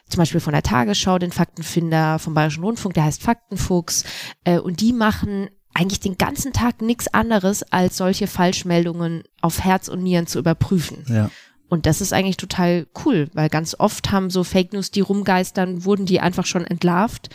zum 0.08 0.18
Beispiel 0.18 0.40
von 0.40 0.52
der 0.52 0.62
Tagesschau, 0.62 1.18
den 1.18 1.32
Faktenfinder, 1.32 2.18
vom 2.18 2.34
Bayerischen 2.34 2.64
Rundfunk, 2.64 2.94
der 2.94 3.04
heißt 3.04 3.22
Faktenfuchs, 3.22 4.04
äh, 4.44 4.58
und 4.58 4.80
die 4.80 4.92
machen 4.92 5.48
eigentlich 5.74 6.00
den 6.00 6.16
ganzen 6.16 6.52
Tag 6.52 6.80
nichts 6.80 7.12
anderes, 7.12 7.62
als 7.64 7.98
solche 7.98 8.26
Falschmeldungen 8.26 9.24
auf 9.42 9.62
Herz 9.62 9.88
und 9.88 10.02
Nieren 10.02 10.26
zu 10.26 10.38
überprüfen. 10.38 11.04
Ja. 11.08 11.30
Und 11.68 11.86
das 11.86 12.00
ist 12.00 12.12
eigentlich 12.12 12.36
total 12.36 12.86
cool, 13.04 13.28
weil 13.34 13.48
ganz 13.48 13.74
oft 13.78 14.12
haben 14.12 14.30
so 14.30 14.44
Fake 14.44 14.72
News, 14.72 14.90
die 14.90 15.00
rumgeistern, 15.00 15.84
wurden 15.84 16.06
die 16.06 16.20
einfach 16.20 16.46
schon 16.46 16.64
entlarvt. 16.64 17.28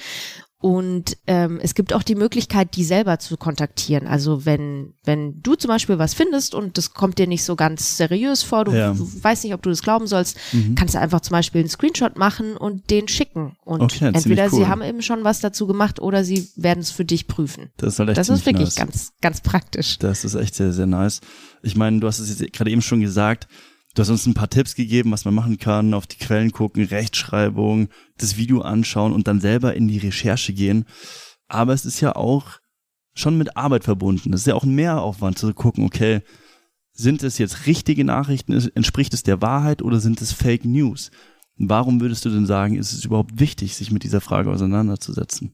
Und 0.62 1.18
ähm, 1.26 1.60
es 1.62 1.74
gibt 1.74 1.92
auch 1.92 2.04
die 2.04 2.14
Möglichkeit, 2.14 2.76
die 2.76 2.84
selber 2.84 3.18
zu 3.18 3.36
kontaktieren. 3.36 4.08
Also 4.08 4.46
wenn, 4.46 4.94
wenn 5.04 5.42
du 5.42 5.56
zum 5.56 5.70
Beispiel 5.70 5.98
was 5.98 6.14
findest 6.14 6.54
und 6.54 6.78
das 6.78 6.94
kommt 6.94 7.18
dir 7.18 7.26
nicht 7.26 7.44
so 7.44 7.56
ganz 7.56 7.98
seriös 7.98 8.44
vor, 8.44 8.66
du, 8.66 8.72
ja. 8.72 8.96
weißt 8.96 9.44
nicht, 9.44 9.56
ob 9.56 9.64
du 9.64 9.72
das 9.72 9.82
glauben 9.82 10.06
sollst, 10.06 10.38
mhm. 10.54 10.76
kannst 10.76 10.94
du 10.94 11.00
einfach 11.00 11.22
zum 11.22 11.32
Beispiel 11.32 11.62
einen 11.62 11.70
Screenshot 11.70 12.16
machen 12.16 12.58
und 12.58 12.92
den 12.92 13.08
schicken. 13.08 13.58
Und 13.66 13.82
okay, 13.82 14.12
entweder 14.14 14.46
cool. 14.46 14.60
sie 14.60 14.68
haben 14.68 14.84
eben 14.84 15.02
schon 15.02 15.24
was 15.24 15.40
dazu 15.40 15.66
gemacht 15.66 16.00
oder 16.00 16.24
sie 16.24 16.48
werden 16.56 16.82
es 16.82 16.92
für 16.92 17.06
dich 17.06 17.28
prüfen. 17.28 17.72
Das 17.78 17.94
ist, 17.94 18.00
halt 18.00 18.10
echt 18.10 18.20
das 18.20 18.30
ist 18.30 18.46
wirklich 18.46 18.68
nice. 18.68 18.76
ganz, 18.76 19.14
ganz 19.20 19.42
praktisch. 19.42 19.98
Das 19.98 20.24
ist 20.24 20.36
echt 20.36 20.54
sehr, 20.54 20.72
sehr 20.74 20.86
nice. 20.86 21.22
Ich 21.64 21.76
meine, 21.76 22.00
du 22.00 22.06
hast 22.06 22.20
es 22.20 22.40
jetzt 22.40 22.54
gerade 22.54 22.70
eben 22.70 22.84
schon 22.84 23.02
gesagt, 23.02 23.48
Du 23.94 24.02
hast 24.02 24.10
uns 24.10 24.26
ein 24.26 24.34
paar 24.34 24.50
Tipps 24.50 24.76
gegeben, 24.76 25.12
was 25.12 25.26
man 25.26 25.34
machen 25.34 25.58
kann, 25.58 25.94
auf 25.94 26.08
die 26.08 26.18
Quellen 26.18 26.52
gucken, 26.52 26.86
Rechtschreibung, 26.86 27.90
das 28.18 28.38
Video 28.38 28.62
anschauen 28.62 29.12
und 29.12 29.28
dann 29.28 29.42
selber 29.42 29.74
in 29.74 29.88
die 29.88 29.98
Recherche 29.98 30.54
gehen. 30.54 30.86
Aber 31.48 31.74
es 31.74 31.86
ist 31.86 32.00
ja 32.00 32.16
auch 32.16 32.60
schon 33.14 33.38
mit 33.38 33.58
Arbeit 33.58 33.84
verbunden. 33.84 34.34
Es 34.34 34.42
ist 34.42 34.48
ja 34.48 34.56
auch 34.56 34.64
ein 34.64 34.76
Mehraufwand 34.76 35.38
zu 35.38 35.54
gucken, 35.54 35.84
okay, 35.84 36.22
sind 36.94 37.24
es 37.24 37.38
jetzt 37.38 37.66
richtige 37.66 38.06
Nachrichten, 38.06 38.54
entspricht 38.76 39.14
es 39.14 39.24
der 39.24 39.42
Wahrheit 39.42 39.82
oder 39.82 40.00
sind 40.00 40.22
es 40.22 40.32
Fake 40.32 40.66
News? 40.66 41.12
Warum 41.58 42.00
würdest 42.00 42.24
du 42.26 42.30
denn 42.30 42.46
sagen, 42.46 42.78
ist 42.78 42.94
es 42.94 43.06
überhaupt 43.06 43.40
wichtig, 43.40 43.76
sich 43.76 43.92
mit 43.92 44.04
dieser 44.04 44.22
Frage 44.22 44.50
auseinanderzusetzen? 44.50 45.54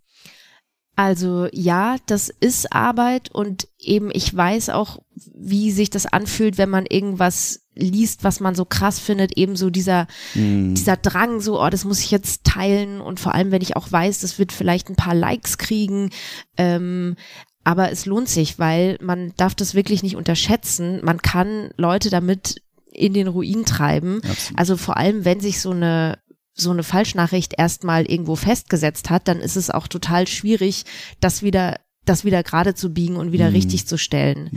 Also 0.98 1.48
ja, 1.54 1.98
das 2.08 2.30
ist 2.40 2.74
Arbeit 2.74 3.30
und 3.32 3.68
eben 3.78 4.10
ich 4.12 4.36
weiß 4.36 4.70
auch, 4.70 4.98
wie 5.14 5.72
sich 5.72 5.92
das 5.92 6.08
anfühlt, 6.08 6.58
wenn 6.58 6.72
man 6.72 6.88
irgendwas 6.88 7.68
liest, 7.76 8.24
was 8.24 8.40
man 8.40 8.56
so 8.56 8.66
krass 8.66 8.98
findet, 8.98 9.38
eben 9.38 9.56
so 9.56 9.70
dieser, 9.70 10.08
mm. 10.34 10.74
dieser 10.74 10.98
Drang, 10.98 11.40
so, 11.40 11.62
oh, 11.62 11.70
das 11.70 11.86
muss 11.86 12.00
ich 12.00 12.10
jetzt 12.10 12.46
teilen 12.46 13.00
und 13.00 13.20
vor 13.20 13.36
allem, 13.36 13.52
wenn 13.52 13.62
ich 13.62 13.76
auch 13.76 13.92
weiß, 13.92 14.22
das 14.22 14.40
wird 14.40 14.52
vielleicht 14.52 14.90
ein 14.90 14.96
paar 14.96 15.14
Likes 15.14 15.60
kriegen, 15.60 16.10
ähm, 16.58 17.16
aber 17.64 17.92
es 17.92 18.08
lohnt 18.08 18.28
sich, 18.28 18.58
weil 18.58 18.98
man 19.00 19.34
darf 19.38 19.54
das 19.54 19.76
wirklich 19.76 20.02
nicht 20.02 20.16
unterschätzen. 20.16 21.02
Man 21.04 21.22
kann 21.22 21.70
Leute 21.78 22.10
damit 22.10 22.64
in 22.92 23.14
den 23.14 23.28
Ruin 23.28 23.66
treiben. 23.66 24.22
Absolut. 24.24 24.60
Also 24.60 24.78
vor 24.78 24.98
allem, 24.98 25.26
wenn 25.26 25.42
sich 25.42 25.62
so 25.62 25.70
eine 25.70 26.18
so 26.58 26.72
eine 26.72 26.84
Falschnachricht 26.84 27.54
erstmal 27.58 28.06
irgendwo 28.06 28.36
festgesetzt 28.36 29.10
hat, 29.10 29.28
dann 29.28 29.40
ist 29.40 29.56
es 29.56 29.70
auch 29.70 29.88
total 29.88 30.28
schwierig, 30.28 30.84
das 31.20 31.44
wieder 31.44 31.80
das 32.06 32.24
wieder 32.24 32.42
gerade 32.42 32.74
zu 32.74 32.94
biegen 32.94 33.18
und 33.18 33.34
wieder 33.34 33.50
Mhm. 33.50 33.56
richtig 33.56 33.86
zu 33.86 33.98
stellen. 33.98 34.50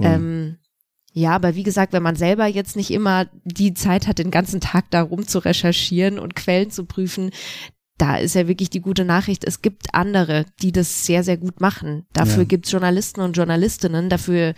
Ja. 0.00 0.14
Ähm, 0.14 0.56
ja, 1.12 1.32
aber 1.32 1.54
wie 1.54 1.62
gesagt, 1.62 1.92
wenn 1.92 2.02
man 2.02 2.16
selber 2.16 2.46
jetzt 2.46 2.74
nicht 2.74 2.90
immer 2.90 3.26
die 3.44 3.74
Zeit 3.74 4.06
hat, 4.06 4.18
den 4.18 4.30
ganzen 4.30 4.60
Tag 4.62 4.90
da 4.90 5.02
rum 5.02 5.26
zu 5.26 5.38
recherchieren 5.38 6.18
und 6.18 6.34
Quellen 6.34 6.70
zu 6.70 6.84
prüfen, 6.86 7.30
da 7.98 8.16
ist 8.16 8.34
ja 8.34 8.46
wirklich 8.48 8.70
die 8.70 8.80
gute 8.80 9.04
Nachricht, 9.04 9.44
es 9.44 9.62
gibt 9.62 9.94
andere, 9.94 10.44
die 10.62 10.72
das 10.72 11.06
sehr, 11.06 11.22
sehr 11.24 11.36
gut 11.36 11.60
machen. 11.60 12.06
Dafür 12.12 12.42
Ja. 12.42 12.44
gibt's 12.44 12.70
Journalisten 12.70 13.20
und 13.22 13.36
Journalistinnen, 13.36 14.08
dafür 14.10 14.54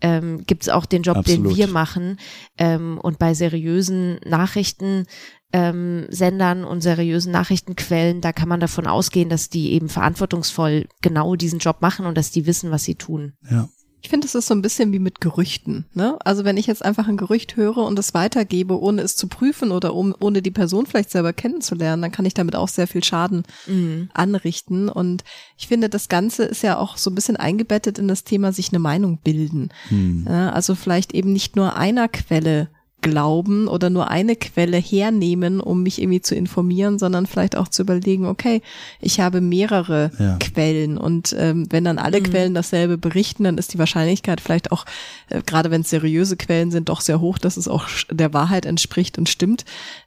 ähm, 0.00 0.42
gibt's 0.46 0.68
auch 0.68 0.84
den 0.84 1.02
Job, 1.02 1.18
Absolut. 1.18 1.50
den 1.52 1.56
wir 1.56 1.68
machen. 1.68 2.18
Ähm, 2.58 2.98
und 3.00 3.18
bei 3.18 3.34
seriösen 3.34 4.18
Nachrichten. 4.26 5.06
Ähm, 5.54 6.06
Sendern 6.08 6.64
und 6.64 6.80
seriösen 6.80 7.30
Nachrichtenquellen, 7.30 8.22
da 8.22 8.32
kann 8.32 8.48
man 8.48 8.58
davon 8.58 8.86
ausgehen, 8.86 9.28
dass 9.28 9.50
die 9.50 9.72
eben 9.72 9.90
verantwortungsvoll 9.90 10.86
genau 11.02 11.36
diesen 11.36 11.58
Job 11.58 11.82
machen 11.82 12.06
und 12.06 12.16
dass 12.16 12.30
die 12.30 12.46
wissen, 12.46 12.70
was 12.70 12.84
sie 12.84 12.94
tun. 12.94 13.34
ja. 13.50 13.68
Ich 14.04 14.08
finde, 14.10 14.26
es 14.26 14.34
ist 14.34 14.48
so 14.48 14.54
ein 14.54 14.62
bisschen 14.62 14.92
wie 14.92 14.98
mit 14.98 15.20
Gerüchten. 15.20 15.84
Ne? 15.94 16.18
Also 16.24 16.44
wenn 16.44 16.56
ich 16.56 16.66
jetzt 16.66 16.84
einfach 16.84 17.06
ein 17.06 17.16
Gerücht 17.16 17.54
höre 17.56 17.78
und 17.78 17.96
es 18.00 18.14
weitergebe, 18.14 18.80
ohne 18.80 19.00
es 19.02 19.14
zu 19.14 19.28
prüfen 19.28 19.70
oder 19.70 19.94
um, 19.94 20.12
ohne 20.18 20.42
die 20.42 20.50
Person 20.50 20.86
vielleicht 20.86 21.10
selber 21.10 21.32
kennenzulernen, 21.32 22.02
dann 22.02 22.10
kann 22.10 22.24
ich 22.24 22.34
damit 22.34 22.56
auch 22.56 22.66
sehr 22.68 22.88
viel 22.88 23.04
Schaden 23.04 23.44
Mhm. 23.68 24.10
anrichten. 24.12 24.88
Und 24.88 25.22
ich 25.56 25.68
finde, 25.68 25.88
das 25.88 26.08
Ganze 26.08 26.42
ist 26.42 26.62
ja 26.62 26.78
auch 26.78 26.96
so 26.96 27.10
ein 27.10 27.14
bisschen 27.14 27.36
eingebettet 27.36 27.98
in 28.00 28.08
das 28.08 28.24
Thema 28.24 28.52
sich 28.52 28.70
eine 28.70 28.80
Meinung 28.80 29.18
bilden. 29.22 29.68
Hm. 29.88 30.26
Ja, 30.28 30.50
also 30.50 30.74
vielleicht 30.74 31.14
eben 31.14 31.32
nicht 31.32 31.54
nur 31.54 31.76
einer 31.76 32.08
Quelle 32.08 32.68
glauben 33.02 33.68
oder 33.68 33.90
nur 33.90 34.08
eine 34.08 34.36
Quelle 34.36 34.78
hernehmen, 34.78 35.60
um 35.60 35.82
mich 35.82 36.00
irgendwie 36.00 36.22
zu 36.22 36.34
informieren, 36.34 36.98
sondern 36.98 37.26
vielleicht 37.26 37.56
auch 37.56 37.68
zu 37.68 37.82
überlegen, 37.82 38.26
okay, 38.26 38.62
ich 39.00 39.20
habe 39.20 39.40
mehrere 39.40 40.10
Ja. 40.18 40.38
Quellen 40.38 40.96
und 40.96 41.34
ähm, 41.38 41.66
wenn 41.70 41.84
dann 41.84 41.98
alle 41.98 42.20
Mhm. 42.20 42.24
Quellen 42.24 42.54
dasselbe 42.54 42.96
berichten, 42.96 43.44
dann 43.44 43.58
ist 43.58 43.74
die 43.74 43.78
Wahrscheinlichkeit 43.78 44.40
vielleicht 44.40 44.72
auch, 44.72 44.86
äh, 45.28 45.42
gerade 45.44 45.70
wenn 45.70 45.82
es 45.82 45.90
seriöse 45.90 46.36
Quellen 46.36 46.70
sind, 46.70 46.88
doch 46.88 47.00
sehr 47.02 47.20
hoch, 47.20 47.38
dass 47.38 47.56
es 47.56 47.68
auch 47.68 47.86
der 48.10 48.32
Wahrheit 48.32 48.64
entspricht 48.64 49.18
und 49.18 49.28
stimmt. 49.28 49.64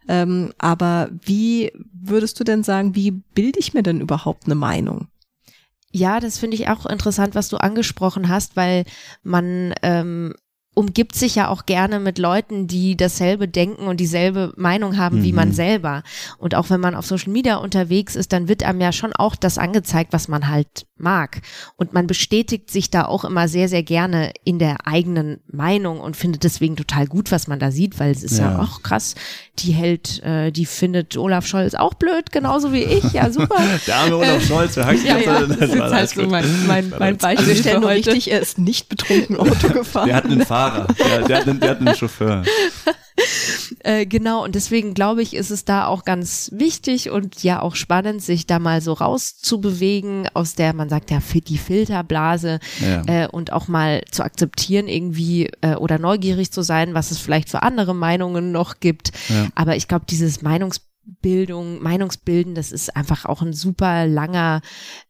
Ähm, 0.07 0.53
aber 0.57 1.09
wie 1.23 1.71
würdest 1.93 2.39
du 2.39 2.43
denn 2.43 2.63
sagen, 2.63 2.95
wie 2.95 3.11
bilde 3.11 3.59
ich 3.59 3.73
mir 3.73 3.83
denn 3.83 4.01
überhaupt 4.01 4.45
eine 4.45 4.55
Meinung? 4.55 5.07
Ja, 5.91 6.19
das 6.19 6.37
finde 6.37 6.55
ich 6.55 6.67
auch 6.67 6.85
interessant, 6.85 7.35
was 7.35 7.47
du 7.47 7.57
angesprochen 7.57 8.27
hast, 8.27 8.55
weil 8.57 8.83
man 9.23 9.73
ähm, 9.81 10.33
umgibt 10.75 11.15
sich 11.15 11.36
ja 11.36 11.48
auch 11.48 11.65
gerne 11.65 12.00
mit 12.00 12.20
Leuten, 12.20 12.67
die 12.67 12.96
dasselbe 12.96 13.48
denken 13.48 13.88
und 13.88 14.00
dieselbe 14.00 14.53
Meinung 14.58 14.98
haben 14.98 15.24
wie 15.24 15.32
Mhm. 15.32 15.36
man 15.36 15.51
selber. 15.51 16.03
Und 16.38 16.53
auch 16.53 16.70
wenn 16.70 16.79
man 16.82 16.94
auf 16.96 17.05
Social 17.08 17.32
Media 17.32 17.55
unterwegs 17.55 18.15
ist, 18.15 18.32
dann 18.34 18.48
wird 18.48 18.62
einem 18.63 18.82
ja 18.82 18.91
schon 18.91 19.13
auch 19.13 19.36
das 19.36 19.58
angezeigt, 19.58 20.13
was 20.13 20.27
man 20.27 20.48
halt 20.50 20.86
mag. 20.97 21.41
Und 21.75 21.93
man 21.93 22.07
bestätigt 22.07 22.71
sich 22.71 22.89
da 22.89 23.05
auch 23.05 23.25
immer 23.25 23.47
sehr, 23.47 23.67
sehr 23.67 23.83
gerne 23.83 24.31
in 24.43 24.59
der 24.59 24.87
eigenen 24.87 25.39
Meinung 25.47 25.99
und 25.99 26.15
findet 26.15 26.43
deswegen 26.43 26.75
total 26.75 27.05
gut, 27.07 27.31
was 27.31 27.47
man 27.47 27.59
da 27.59 27.71
sieht, 27.71 27.99
weil 27.99 28.11
es 28.11 28.23
ist 28.23 28.37
ja, 28.39 28.51
Ja. 28.53 28.59
auch 28.59 28.81
krass, 28.81 29.15
die 29.59 29.71
hält, 29.73 30.23
äh, 30.23 30.51
die 30.51 30.65
findet 30.65 31.17
Olaf 31.17 31.45
Scholz 31.47 31.73
auch 31.73 31.93
blöd, 31.95 32.31
genauso 32.31 32.71
wie 32.71 32.83
ich. 32.83 33.11
Ja, 33.13 33.29
super. 33.31 33.55
Der 33.87 33.95
arme 33.95 34.17
Olaf 34.17 34.45
Scholz, 34.45 34.75
wer 34.77 34.85
hackt 34.87 35.03
Ja, 35.03 35.17
ja, 35.17 35.41
Das 35.41 35.57
das 35.59 35.69
ist 35.69 35.79
war 35.79 35.91
halt 35.91 36.09
so 36.09 36.23
mein, 36.27 36.67
mein, 36.67 36.93
mein 36.97 37.17
Beispiel 37.17 37.49
Also 37.49 37.61
stellen 37.61 37.83
heute. 37.83 38.11
richtig, 38.11 38.31
er 38.31 38.39
ist 38.41 38.57
nicht 38.57 38.87
betrunken 38.89 39.37
Auto 39.37 39.69
gefahren. 39.73 40.07
Der 40.07 40.15
hat 40.17 40.25
einen 40.25 40.45
Fahrer, 40.45 40.87
der, 40.97 41.21
der, 41.27 41.37
hat 41.39 41.47
einen, 41.47 41.59
der 41.59 41.69
hat 41.71 41.79
einen 41.79 41.95
Chauffeur. 41.95 42.43
Äh, 43.79 44.05
genau, 44.05 44.43
und 44.43 44.55
deswegen 44.55 44.93
glaube 44.93 45.22
ich, 45.22 45.36
ist 45.36 45.50
es 45.50 45.65
da 45.65 45.88
auch 45.88 46.05
ganz 46.05 46.50
wichtig 46.53 47.10
und 47.10 47.43
ja 47.43 47.62
auch 47.62 47.75
spannend, 47.75 48.22
sich 48.22 48.45
da 48.45 48.60
mal 48.60 48.81
so 48.81 48.93
rauszubewegen 48.93 50.27
aus 50.34 50.55
der, 50.55 50.74
man 50.74 50.89
sagt 50.89 51.12
ja, 51.12 51.19
die 51.19 51.57
Filterblase 51.57 52.60
Ja. 52.79 53.03
äh, 53.07 53.27
und 53.27 53.51
auch 53.53 53.67
mal 53.67 54.03
zu 54.12 54.24
akzeptieren 54.24 54.88
irgendwie 54.88 55.51
äh, 55.62 55.75
oder 55.75 56.00
neugierig 56.00 56.51
zu 56.51 56.62
sein, 56.62 56.93
was 56.93 57.12
es 57.12 57.17
vielleicht 57.19 57.50
für 57.50 57.63
andere 57.63 57.93
Meinungen 57.95 58.51
noch 58.51 58.79
gibt. 58.79 59.12
Ja. 59.29 59.48
Aber 59.55 59.75
ich 59.75 59.88
glaube, 59.88 60.05
dieses 60.10 60.41
Meinungsbildung, 61.05 61.81
Meinungsbilden, 61.81 62.55
das 62.55 62.71
ist 62.71 62.95
einfach 62.95 63.25
auch 63.25 63.41
ein 63.41 63.53
super 63.53 64.07
langer 64.07 64.62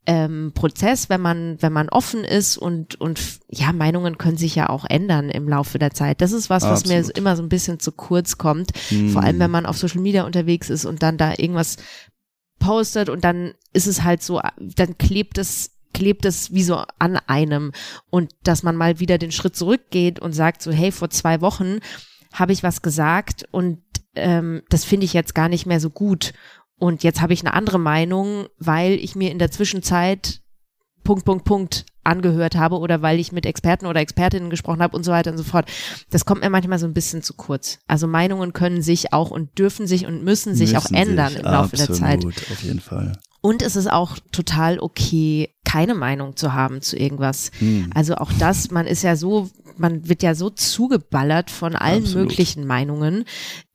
ähm, 0.06 0.52
Prozess, 0.54 1.10
wenn 1.10 1.22
man, 1.22 1.58
wenn 1.62 1.74
man 1.74 1.90
offen 1.90 2.24
ist 2.24 2.58
und, 2.58 3.00
und 3.00 3.20
ja, 3.50 3.72
Meinungen 3.72 4.18
können 4.18 4.38
sich 4.38 4.56
ja 4.56 4.70
auch 4.70 4.86
ändern 4.86 5.30
im 5.30 5.48
Laufe 5.48 5.80
der 5.80 5.92
Zeit. 5.92 6.22
Das 6.22 6.32
ist 6.32 6.50
was, 6.50 6.64
was 6.64 6.86
mir 6.86 7.00
Absolut. 7.00 7.18
immer 7.18 7.36
so 7.36 7.44
ein 7.44 7.50
bisschen 7.50 7.80
zu 7.80 7.92
kurz 7.92 8.38
kommt. 8.38 8.72
Hm. 8.90 9.10
Vor 9.10 9.24
allem, 9.24 9.40
wenn 9.40 9.52
man 9.52 9.66
auf 9.66 9.78
Social 9.78 10.02
Media 10.02 10.26
unterwegs 10.26 10.70
ist 10.70 10.86
und 10.86 11.02
dann 11.02 11.18
da 11.18 11.34
irgendwas 11.38 11.78
postet 12.60 13.10
und 13.10 13.24
dann 13.24 13.54
ist 13.74 13.88
es 13.88 14.04
halt 14.04 14.22
so, 14.24 14.42
dann 14.58 14.98
klebt 14.98 15.38
es 15.38 15.72
klebt 15.94 16.26
es 16.26 16.54
wie 16.54 16.64
so 16.64 16.84
an 17.00 17.16
einem 17.28 17.72
und 18.10 18.34
dass 18.44 18.64
man 18.64 18.76
mal 18.76 19.00
wieder 19.00 19.18
den 19.18 19.32
Schritt 19.32 19.56
zurückgeht 19.56 20.20
und 20.20 20.34
sagt 20.34 20.62
so, 20.62 20.74
hey, 20.74 20.92
vor 20.92 21.10
zwei 21.10 21.40
Wochen 21.40 21.80
habe 22.34 22.52
ich 22.52 22.64
was 22.64 22.82
gesagt 22.82 23.48
und 23.52 23.85
ähm, 24.16 24.62
das 24.70 24.86
finde 24.86 25.06
ich 25.06 25.14
jetzt 25.14 25.36
gar 25.36 25.50
nicht 25.50 25.66
mehr 25.66 25.80
so 25.80 25.90
gut 25.90 26.34
und 26.78 27.04
jetzt 27.04 27.22
habe 27.22 27.34
ich 27.34 27.42
eine 27.42 27.54
andere 27.54 27.80
Meinung, 27.80 28.48
weil 28.58 28.94
ich 28.94 29.16
mir 29.16 29.32
in 29.32 29.40
der 29.40 29.52
Zwischenzeit 29.52 30.42
Punkt, 31.04 31.24
Punkt, 31.24 31.46
Punkt 31.46 31.86
angehört 32.04 32.56
habe 32.56 32.78
oder 32.78 33.02
weil 33.02 33.20
ich 33.20 33.32
mit 33.32 33.46
Experten 33.46 33.86
oder 33.86 34.00
Expertinnen 34.00 34.50
gesprochen 34.50 34.82
habe 34.82 34.96
und 34.96 35.04
so 35.04 35.12
weiter 35.12 35.32
und 35.32 35.38
so 35.38 35.44
fort. 35.44 35.72
Das 36.10 36.26
kommt 36.26 36.42
mir 36.42 36.50
manchmal 36.50 36.80
so 36.80 36.86
ein 36.86 36.94
bisschen 36.94 37.24
zu 37.24 37.34
kurz. 37.34 37.80
Also 37.88 38.08
Meinungen 38.08 38.54
können 38.54 38.82
sich 38.82 39.14
auch 39.14 39.32
und 39.32 39.58
dürfen 39.58 39.88
sich 39.88 40.06
und 40.06 40.24
müssen 40.24 40.56
sich 40.56 40.78
auch 40.78 40.90
Müssen 40.90 40.96
ändern 40.96 41.30
sich. 41.30 41.40
im 41.40 41.46
Laufe 41.46 41.76
der 41.76 41.92
Zeit. 41.92 42.26
Absolut, 42.26 42.52
auf 42.52 42.64
jeden 42.64 42.80
Fall. 42.80 43.14
Und 43.42 43.62
es 43.62 43.76
ist 43.76 43.92
auch 43.92 44.18
total 44.32 44.80
okay, 44.80 45.55
keine 45.66 45.96
Meinung 45.96 46.38
zu 46.38 46.54
haben 46.54 46.82
zu 46.82 46.96
irgendwas. 46.98 47.52
Hm. 47.60 47.90
Also 47.94 48.16
auch 48.16 48.32
das, 48.40 48.72
man 48.72 48.88
ist 48.88 49.04
ja 49.04 49.16
so, 49.18 49.50
man 49.78 50.08
wird 50.08 50.24
ja 50.24 50.36
so 50.36 50.50
zugeballert 50.50 51.52
von 51.52 51.76
allen 51.76 52.04
Absolut. 52.04 52.30
möglichen 52.30 52.66
Meinungen. 52.66 53.26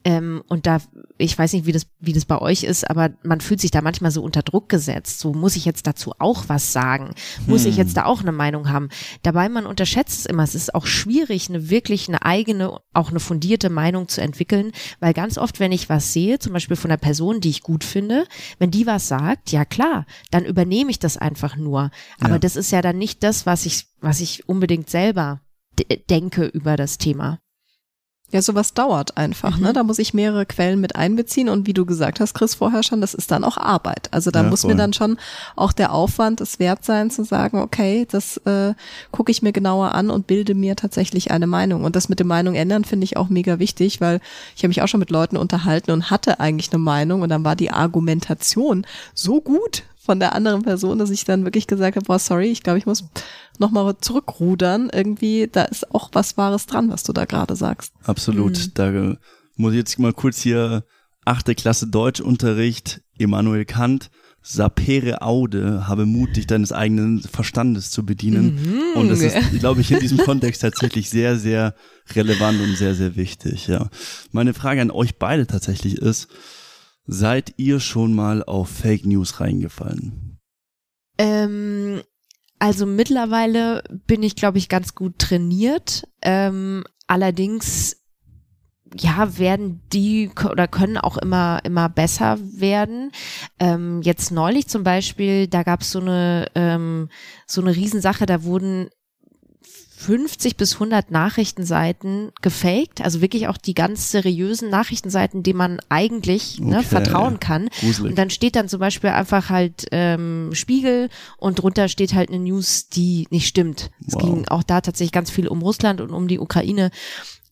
Ähm, 0.03 0.43
und 0.49 0.67
da, 0.67 0.79
ich 1.19 1.39
weiß 1.39 1.53
nicht, 1.53 1.67
wie 1.67 1.73
das, 1.73 1.87
wie 1.99 2.15
das 2.15 2.25
bei 2.25 2.39
euch 2.41 2.63
ist, 2.63 2.89
aber 2.89 3.11
man 3.23 3.43
fühlt 3.43 3.61
sich 3.61 3.71
da 3.71 3.83
manchmal 3.83 4.11
so 4.11 4.23
unter 4.23 4.41
Druck 4.41 4.71
gesetzt. 4.71 5.21
So 5.21 5.35
muss 5.35 5.57
ich 5.57 5.67
jetzt 5.67 5.87
dazu 5.87 6.15
auch 6.19 6.45
was 6.47 6.73
sagen? 6.73 7.11
Muss 7.47 7.67
ich 7.67 7.77
Hm. 7.77 7.83
jetzt 7.85 7.99
da 7.99 8.07
auch 8.07 8.23
eine 8.23 8.33
Meinung 8.33 8.71
haben? 8.71 8.89
Dabei, 9.23 9.51
man 9.51 9.67
unterschätzt 9.67 10.21
es 10.21 10.25
immer. 10.27 10.43
Es 10.43 10.55
ist 10.55 10.75
auch 10.75 10.87
schwierig, 10.87 11.51
eine 11.51 11.69
wirklich 11.69 12.09
eine 12.09 12.23
eigene, 12.25 12.79
auch 12.95 13.11
eine 13.11 13.21
fundierte 13.21 13.69
Meinung 13.69 14.09
zu 14.09 14.23
entwickeln, 14.23 14.73
weil 15.01 15.13
ganz 15.13 15.37
oft, 15.37 15.61
wenn 15.61 15.71
ich 15.73 15.91
was 15.91 16.15
sehe, 16.15 16.39
zum 16.39 16.55
Beispiel 16.55 16.77
von 16.77 16.91
einer 16.91 16.97
Person, 16.99 17.43
die 17.43 17.51
ich 17.51 17.61
gut 17.61 17.85
finde, 17.85 18.25
wenn 18.59 18.71
die 18.71 18.87
was 18.87 19.07
sagt, 19.07 19.53
ja 19.53 19.67
klar, 19.67 20.07
dann 20.31 20.47
übernehme 20.47 20.91
ich 20.91 20.99
das 20.99 21.19
einfach 21.19 21.57
nur. 21.57 21.80
Aber 22.21 22.35
Ja. 22.35 22.39
das 22.39 22.57
ist 22.57 22.71
ja 22.73 22.83
dann 22.83 22.99
nicht 22.99 23.23
das, 23.23 23.47
was 23.47 23.65
ich, 23.67 23.87
was 24.01 24.21
ich 24.21 24.49
unbedingt 24.49 24.91
selber 24.91 25.41
denke 26.11 26.45
über 26.47 26.77
das 26.77 26.99
Thema. 26.99 27.39
Ja, 28.33 28.41
sowas 28.43 28.75
dauert 28.75 29.17
einfach, 29.17 29.57
Mhm. 29.57 29.63
ne? 29.65 29.73
Da 29.73 29.83
muss 29.83 29.99
ich 29.99 30.15
mehrere 30.15 30.47
Quellen 30.47 30.81
mit 30.81 30.95
einbeziehen 30.95 31.49
und 31.49 31.67
wie 31.67 31.73
du 31.73 31.85
gesagt 31.85 32.21
hast, 32.21 32.33
Chris, 32.33 32.55
vorher 32.55 32.85
schon, 32.85 33.01
das 33.01 33.13
ist 33.13 33.33
dann 33.33 33.43
auch 33.43 33.57
Arbeit. 33.57 34.07
Also 34.13 34.31
da 34.31 34.45
Ja, 34.45 34.49
muss 34.49 34.61
voll. 34.61 34.71
mir 34.71 34.77
dann 34.77 34.93
schon 34.93 35.19
auch 35.57 35.73
der 35.73 35.93
Aufwand 35.93 36.41
es 36.41 36.61
wert 36.61 36.85
sein 36.85 37.11
zu 37.11 37.25
sagen, 37.25 37.59
okay, 37.59 38.07
das 38.09 38.37
äh, 38.47 38.75
gucke 39.11 39.33
ich 39.33 39.43
mir 39.43 39.51
genauer 39.51 39.97
an 39.97 40.11
und 40.11 40.29
bilde 40.29 40.55
mir 40.55 40.77
tatsächlich 40.77 41.33
eine 41.33 41.49
Meinung. 41.49 41.83
Und 41.83 41.97
das 41.97 42.09
mit 42.09 42.21
der 42.21 42.27
Meinung 42.27 42.55
ändern 42.55 42.85
finde 42.85 43.03
ich 43.03 43.17
auch 43.17 43.31
mega 43.31 43.59
wichtig, 43.59 44.01
weil 44.01 44.21
ich 44.55 44.63
habe 44.63 44.69
mich 44.69 44.81
auch 44.83 44.87
schon 44.89 45.01
mit 45.01 45.11
Leuten 45.11 45.37
unterhalten 45.37 45.91
und 45.91 46.11
hatte 46.13 46.39
eigentlich 46.39 46.71
eine 46.73 46.79
Meinung 46.79 47.23
und 47.23 47.31
dann 47.31 47.43
war 47.45 47.57
die 47.57 47.73
Argumentation 47.73 48.87
so 49.13 49.41
gut 49.41 49.83
von 50.03 50.19
der 50.19 50.35
anderen 50.35 50.63
Person, 50.63 50.99
dass 50.99 51.11
ich 51.11 51.25
dann 51.25 51.45
wirklich 51.45 51.67
gesagt 51.67 51.97
habe, 51.97 52.07
boah, 52.07 52.19
sorry, 52.19 52.47
ich 52.47 52.63
glaube, 52.63 52.79
ich 52.79 52.87
muss 52.87 53.05
nochmal 53.59 53.95
zurückrudern. 54.01 54.89
Irgendwie, 54.93 55.49
da 55.51 55.65
ist 55.65 55.95
auch 55.95 56.09
was 56.15 56.39
Wahres 56.39 56.65
dran, 56.65 56.91
was 56.91 57.03
du 57.03 57.13
da 57.13 57.27
gerade 57.27 57.55
sagst. 57.55 57.93
Absolut. 58.05 58.59
Mhm. 58.59 58.71
Da 58.75 59.17
muss 59.57 59.73
ich 59.73 59.79
jetzt 59.79 59.99
mal 59.99 60.15
kurz 60.15 60.41
hier 60.41 60.85
achte 61.27 61.55
Klasse 61.55 61.87
Deutschunterricht, 61.87 63.03
Immanuel 63.19 63.67
Kant, 63.67 64.11
sapere 64.43 65.21
aude, 65.21 65.87
habe 65.87 66.07
Mut, 66.07 66.35
dich 66.35 66.47
deines 66.47 66.73
eigenen 66.73 67.21
Verstandes 67.21 67.91
zu 67.91 68.07
bedienen. 68.07 68.55
Mhm. 68.55 69.01
Und 69.01 69.11
das 69.11 69.21
ist, 69.21 69.37
glaube 69.61 69.83
ich, 69.83 69.93
in 69.93 70.01
diesem 70.01 70.17
Kontext 70.17 70.63
tatsächlich 70.63 71.11
sehr, 71.11 71.37
sehr 71.39 71.75
relevant 72.15 72.59
und 72.63 72.75
sehr, 72.75 72.95
sehr 72.95 73.17
wichtig, 73.17 73.67
ja. 73.67 73.91
Meine 74.33 74.55
Frage 74.55 74.81
an 74.81 74.91
euch 74.91 75.17
beide 75.19 75.47
tatsächlich 75.47 75.99
ist, 75.99 76.29
seid 77.07 77.55
ihr 77.57 77.81
schon 77.81 78.15
mal 78.15 78.43
auf 78.43 78.69
Fake 78.69 79.07
News 79.07 79.41
reingefallen? 79.41 80.39
Ähm, 81.19 82.03
also 82.59 82.87
mittlerweile 82.87 83.83
bin 84.07 84.23
ich, 84.23 84.37
glaube 84.37 84.59
ich, 84.59 84.69
ganz 84.69 84.95
gut 84.95 85.19
trainiert. 85.19 86.07
Ähm, 86.23 86.85
allerdings, 87.07 87.97
ja, 88.99 89.39
werden 89.39 89.83
die 89.93 90.31
oder 90.51 90.69
können 90.69 90.99
auch 90.99 91.17
immer, 91.17 91.61
immer 91.65 91.89
besser 91.89 92.39
werden. 92.41 93.13
Ähm, 93.59 94.03
jetzt 94.03 94.31
neulich 94.31 94.69
zum 94.69 94.85
Beispiel, 94.85 95.47
da 95.47 95.63
gab 95.63 95.81
es 95.81 95.91
so 95.91 96.01
eine, 96.01 96.47
ähm, 96.55 97.09
so 97.47 97.61
eine 97.61 97.75
Riesensache, 97.75 98.27
da 98.27 98.43
wurden 98.45 98.91
50 100.01 100.57
bis 100.57 100.75
100 100.75 101.11
Nachrichtenseiten 101.11 102.33
gefaked, 102.41 103.03
also 103.03 103.21
wirklich 103.21 103.49
auch 103.49 103.59
die 103.59 103.75
ganz 103.75 104.11
seriösen 104.11 104.71
Nachrichtenseiten, 104.71 105.43
denen 105.43 105.59
man 105.59 105.79
eigentlich 105.91 106.59
ne, 106.59 106.79
Okay. 106.79 106.87
vertrauen 106.89 107.39
kann. 107.39 107.69
Gruselig. 107.81 108.11
Und 108.11 108.17
dann 108.19 108.31
steht 108.31 108.57
dann 108.57 108.69
zum 108.69 108.81
Beispiel 108.81 109.11
einfach 109.11 109.51
halt 109.51 109.87
ähm, 109.93 110.51
Spiegel 110.55 111.11
und 111.37 111.59
drunter 111.61 111.89
steht 111.89 112.15
halt 112.15 112.31
eine 112.31 112.39
News, 112.39 112.89
die 112.89 113.27
nicht 113.31 113.47
stimmt. 113.47 113.91
Es 114.07 114.15
Wow. 114.15 114.23
ging 114.23 114.49
auch 114.49 114.63
da 114.63 114.81
tatsächlich 114.81 115.13
ganz 115.13 115.31
viel 115.31 115.47
um 115.49 115.61
Russland 115.61 116.01
und 116.01 116.11
um 116.11 116.29
die 116.29 116.39
Ukraine. 116.39 116.91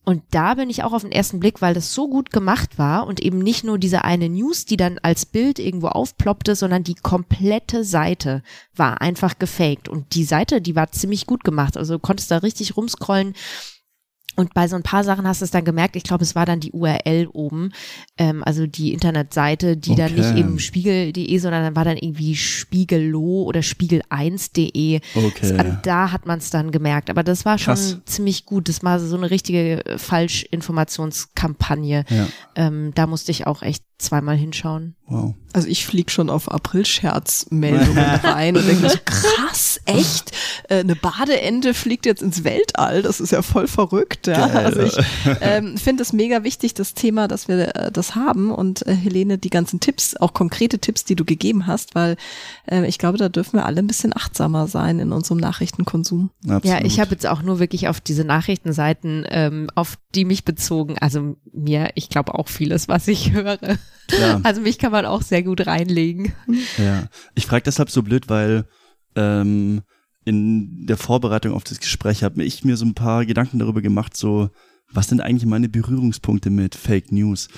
Und 0.09 0.23
da 0.31 0.55
bin 0.55 0.71
ich 0.71 0.81
auch 0.81 0.93
auf 0.93 1.03
den 1.03 1.11
ersten 1.11 1.39
Blick, 1.39 1.61
weil 1.61 1.75
das 1.75 1.93
so 1.93 2.07
gut 2.07 2.31
gemacht 2.31 2.79
war 2.79 3.05
und 3.05 3.19
eben 3.19 3.37
nicht 3.37 3.63
nur 3.63 3.77
diese 3.77 4.03
eine 4.05 4.27
News, 4.27 4.65
die 4.65 4.75
dann 4.75 4.97
als 5.03 5.27
Bild 5.27 5.59
irgendwo 5.59 5.89
aufploppte, 5.89 6.55
sondern 6.55 6.83
die 6.83 6.95
komplette 6.95 7.83
Seite 7.83 8.41
war 8.75 9.01
einfach 9.01 9.37
gefaked. 9.37 9.87
Und 9.87 10.15
die 10.15 10.23
Seite, 10.23 10.61
die 10.61 10.75
war 10.75 10.91
ziemlich 10.91 11.27
gut 11.27 11.43
gemacht. 11.43 11.77
Also 11.77 11.93
du 11.93 11.99
konntest 11.99 12.31
da 12.31 12.37
richtig 12.37 12.75
rumscrollen. 12.75 13.35
Und 14.39 14.53
bei 14.53 14.69
so 14.69 14.77
ein 14.77 14.83
paar 14.83 15.03
Sachen 15.03 15.27
hast 15.27 15.41
du 15.41 15.45
es 15.45 15.51
dann 15.51 15.65
gemerkt, 15.65 15.97
ich 15.97 16.03
glaube, 16.03 16.23
es 16.23 16.33
war 16.33 16.45
dann 16.45 16.61
die 16.61 16.71
URL 16.71 17.27
oben, 17.33 17.73
ähm, 18.17 18.41
also 18.45 18.67
die 18.67 18.93
Internetseite, 18.93 19.75
die 19.75 19.95
dann 19.95 20.15
nicht 20.15 20.29
Okay. 20.29 20.39
eben 20.39 20.59
spiegel.de, 20.59 21.37
sondern 21.39 21.63
dann 21.63 21.75
war 21.75 21.83
dann 21.83 21.97
irgendwie 21.97 22.37
spiegello 22.37 23.43
oder 23.43 23.59
spiegel1.de. 23.59 25.01
Okay. 25.13 25.57
Also 25.57 25.77
Da 25.83 26.11
hat 26.13 26.25
man 26.25 26.37
es 26.39 26.51
dann 26.51 26.71
gemerkt. 26.71 27.09
Aber 27.09 27.23
das 27.23 27.43
war 27.43 27.57
schon 27.57 27.73
Krass. 27.75 27.97
ziemlich 28.05 28.45
gut. 28.45 28.69
Das 28.69 28.81
war 28.83 28.99
so 28.99 29.17
eine 29.17 29.29
richtige 29.29 29.85
äh, 29.85 29.97
Falschinformationskampagne. 29.97 32.05
Ja, 32.09 32.27
Ähm, 32.55 32.91
da 32.95 33.07
musste 33.07 33.31
ich 33.31 33.45
auch 33.47 33.61
echt 33.61 33.83
zweimal 33.97 34.37
hinschauen. 34.37 34.95
wow. 35.07 35.33
Also 35.51 35.67
ich 35.67 35.85
flieg 35.85 36.11
schon 36.11 36.29
auf 36.29 36.49
April-Scherz-Meldungen 36.49 37.97
rein 38.23 38.55
und 38.55 38.65
denke 38.67 38.83
mir 38.83 38.89
so, 38.91 38.97
krass, 39.03 39.81
echt? 39.85 40.31
Äh, 40.69 40.79
eine 40.79 40.95
Badeente 40.95 41.73
fliegt 41.73 42.05
jetzt 42.05 42.21
ins 42.21 42.43
Weltall, 42.43 43.01
das 43.01 43.19
ist 43.19 43.31
ja 43.31 43.41
voll 43.41 43.67
verrückt. 43.67 44.27
Ja? 44.27 44.47
Geil. 44.47 44.65
Also 44.65 44.81
ich 44.81 44.97
ähm, 45.41 45.77
finde 45.77 46.03
es 46.03 46.13
mega 46.13 46.43
wichtig, 46.43 46.75
das 46.75 46.93
Thema, 46.93 47.27
dass 47.27 47.47
wir 47.47 47.75
äh, 47.75 47.91
das 47.91 48.15
haben 48.15 48.51
und 48.51 48.85
äh, 48.85 48.93
Helene, 48.93 49.37
die 49.37 49.49
ganzen 49.49 49.79
Tipps, 49.79 50.15
auch 50.15 50.33
konkrete 50.33 50.79
Tipps, 50.79 51.03
die 51.03 51.15
du 51.15 51.25
gegeben 51.25 51.65
hast, 51.65 51.95
weil 51.95 52.17
äh, 52.69 52.85
ich 52.85 52.99
glaube, 52.99 53.17
da 53.17 53.29
dürfen 53.29 53.57
wir 53.57 53.65
alle 53.65 53.79
ein 53.79 53.87
bisschen 53.87 54.15
achtsamer 54.15 54.67
sein 54.67 54.99
in 54.99 55.11
unserem 55.11 55.39
Nachrichtenkonsum. 55.39 56.29
Absolut. 56.43 56.65
Ja, 56.65 56.85
ich 56.85 56.99
habe 56.99 57.11
jetzt 57.11 57.25
auch 57.25 57.41
nur 57.41 57.59
wirklich 57.59 57.87
auf 57.87 57.99
diese 57.99 58.23
Nachrichtenseiten, 58.23 59.25
ähm, 59.29 59.69
auf 59.73 59.97
die 60.13 60.25
mich 60.25 60.45
bezogen, 60.45 60.97
also 60.99 61.35
mir, 61.51 61.89
ich 61.95 62.09
glaube 62.09 62.35
auch 62.35 62.47
vieles, 62.47 62.87
was 62.87 63.07
ich 63.07 63.31
höre. 63.31 63.57
Klar. 63.57 64.41
Also 64.43 64.61
mich 64.61 64.79
kann 64.79 64.91
man 64.91 65.05
auch 65.05 65.21
sehr 65.21 65.43
gut 65.43 65.67
reinlegen. 65.67 66.33
Ja, 66.77 67.07
ich 67.35 67.45
frage 67.45 67.63
deshalb 67.63 67.89
so 67.89 68.01
blöd, 68.01 68.29
weil 68.29 68.65
ähm, 69.15 69.81
in 70.29 70.85
der 70.85 70.97
Vorbereitung 70.97 71.53
auf 71.53 71.63
das 71.63 71.79
Gespräch 71.79 72.23
habe 72.23 72.43
ich 72.43 72.63
mir 72.63 72.77
so 72.77 72.85
ein 72.85 72.93
paar 72.93 73.25
Gedanken 73.25 73.59
darüber 73.59 73.81
gemacht, 73.81 74.15
so 74.15 74.49
was 74.91 75.07
sind 75.07 75.21
eigentlich 75.21 75.45
meine 75.45 75.69
Berührungspunkte 75.69 76.49
mit 76.49 76.75
Fake 76.75 77.11
News? 77.11 77.49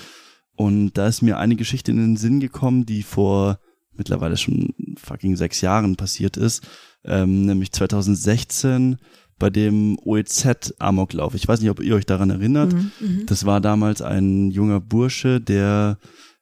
Und 0.56 0.94
da 0.94 1.06
ist 1.06 1.22
mir 1.22 1.38
eine 1.38 1.56
Geschichte 1.56 1.90
in 1.90 1.98
den 1.98 2.16
Sinn 2.16 2.40
gekommen, 2.40 2.84
die 2.84 3.02
vor 3.02 3.58
mittlerweile 3.94 4.36
schon 4.36 4.74
fucking 4.96 5.36
sechs 5.36 5.60
Jahren 5.60 5.96
passiert 5.96 6.36
ist, 6.36 6.66
ähm, 7.04 7.46
nämlich 7.46 7.72
2016 7.72 8.96
bei 9.38 9.50
dem 9.50 9.98
OEZ-Amoklauf. 10.04 11.34
Ich 11.34 11.48
weiß 11.48 11.60
nicht, 11.60 11.70
ob 11.70 11.80
ihr 11.80 11.94
euch 11.94 12.06
daran 12.06 12.30
erinnert. 12.30 12.72
Mhm. 12.72 13.24
Das 13.26 13.44
war 13.44 13.60
damals 13.60 14.00
ein 14.00 14.50
junger 14.50 14.80
Bursche, 14.80 15.40
der 15.40 15.98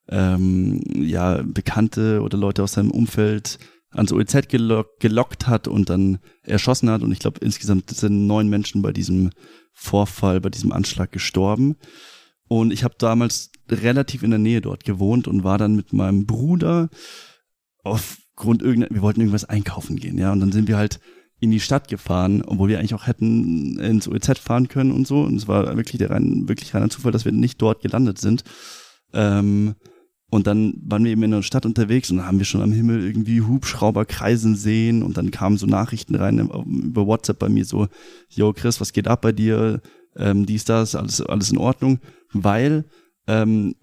ähm, 0.08 0.80
ja 0.94 1.42
Bekannte 1.42 2.20
oder 2.20 2.36
Leute 2.36 2.62
aus 2.62 2.72
seinem 2.72 2.90
Umfeld 2.90 3.58
ans 3.92 4.12
OEZ 4.12 4.48
gelock, 4.48 5.00
gelockt 5.00 5.46
hat 5.46 5.68
und 5.68 5.90
dann 5.90 6.18
erschossen 6.42 6.90
hat. 6.90 7.02
Und 7.02 7.12
ich 7.12 7.18
glaube, 7.18 7.40
insgesamt 7.40 7.90
sind 7.90 8.26
neun 8.26 8.48
Menschen 8.48 8.82
bei 8.82 8.92
diesem 8.92 9.30
Vorfall, 9.72 10.40
bei 10.40 10.50
diesem 10.50 10.72
Anschlag 10.72 11.12
gestorben. 11.12 11.76
Und 12.48 12.72
ich 12.72 12.84
habe 12.84 12.94
damals 12.98 13.50
relativ 13.70 14.22
in 14.22 14.30
der 14.30 14.38
Nähe 14.38 14.60
dort 14.60 14.84
gewohnt 14.84 15.28
und 15.28 15.44
war 15.44 15.58
dann 15.58 15.76
mit 15.76 15.92
meinem 15.92 16.26
Bruder 16.26 16.88
aufgrund 17.84 18.62
irgendeiner, 18.62 18.94
wir 18.94 19.02
wollten 19.02 19.20
irgendwas 19.20 19.44
einkaufen 19.44 19.96
gehen, 19.96 20.18
ja. 20.18 20.32
Und 20.32 20.40
dann 20.40 20.52
sind 20.52 20.68
wir 20.68 20.76
halt 20.76 21.00
in 21.38 21.50
die 21.50 21.60
Stadt 21.60 21.88
gefahren, 21.88 22.42
obwohl 22.42 22.68
wir 22.68 22.78
eigentlich 22.78 22.94
auch 22.94 23.06
hätten 23.06 23.78
ins 23.78 24.08
OEZ 24.08 24.38
fahren 24.38 24.68
können 24.68 24.92
und 24.92 25.06
so. 25.06 25.22
Und 25.22 25.36
es 25.36 25.48
war 25.48 25.76
wirklich 25.76 25.98
der 25.98 26.10
rein, 26.10 26.48
wirklich 26.48 26.74
reiner 26.74 26.90
Zufall, 26.90 27.12
dass 27.12 27.24
wir 27.24 27.32
nicht 27.32 27.62
dort 27.62 27.80
gelandet 27.80 28.18
sind. 28.18 28.44
Ähm, 29.12 29.74
und 30.30 30.46
dann 30.46 30.74
waren 30.84 31.04
wir 31.04 31.10
eben 31.10 31.24
in 31.24 31.32
der 31.32 31.42
Stadt 31.42 31.66
unterwegs 31.66 32.10
und 32.10 32.18
dann 32.18 32.26
haben 32.26 32.38
wir 32.38 32.44
schon 32.44 32.62
am 32.62 32.72
Himmel 32.72 33.04
irgendwie 33.04 33.42
Hubschrauber 33.42 34.04
kreisen 34.04 34.54
sehen 34.56 35.02
und 35.02 35.16
dann 35.16 35.30
kamen 35.30 35.56
so 35.58 35.66
Nachrichten 35.66 36.14
rein 36.14 36.38
über 36.38 37.06
WhatsApp 37.06 37.38
bei 37.40 37.48
mir 37.48 37.64
so, 37.64 37.88
yo 38.28 38.52
Chris, 38.52 38.80
was 38.80 38.92
geht 38.92 39.08
ab 39.08 39.22
bei 39.22 39.32
dir? 39.32 39.80
Ähm, 40.16 40.46
dies, 40.46 40.64
das, 40.64 40.94
alles, 40.94 41.20
alles 41.20 41.50
in 41.50 41.58
Ordnung, 41.58 41.98
weil 42.32 42.84
ähm, 43.26 43.74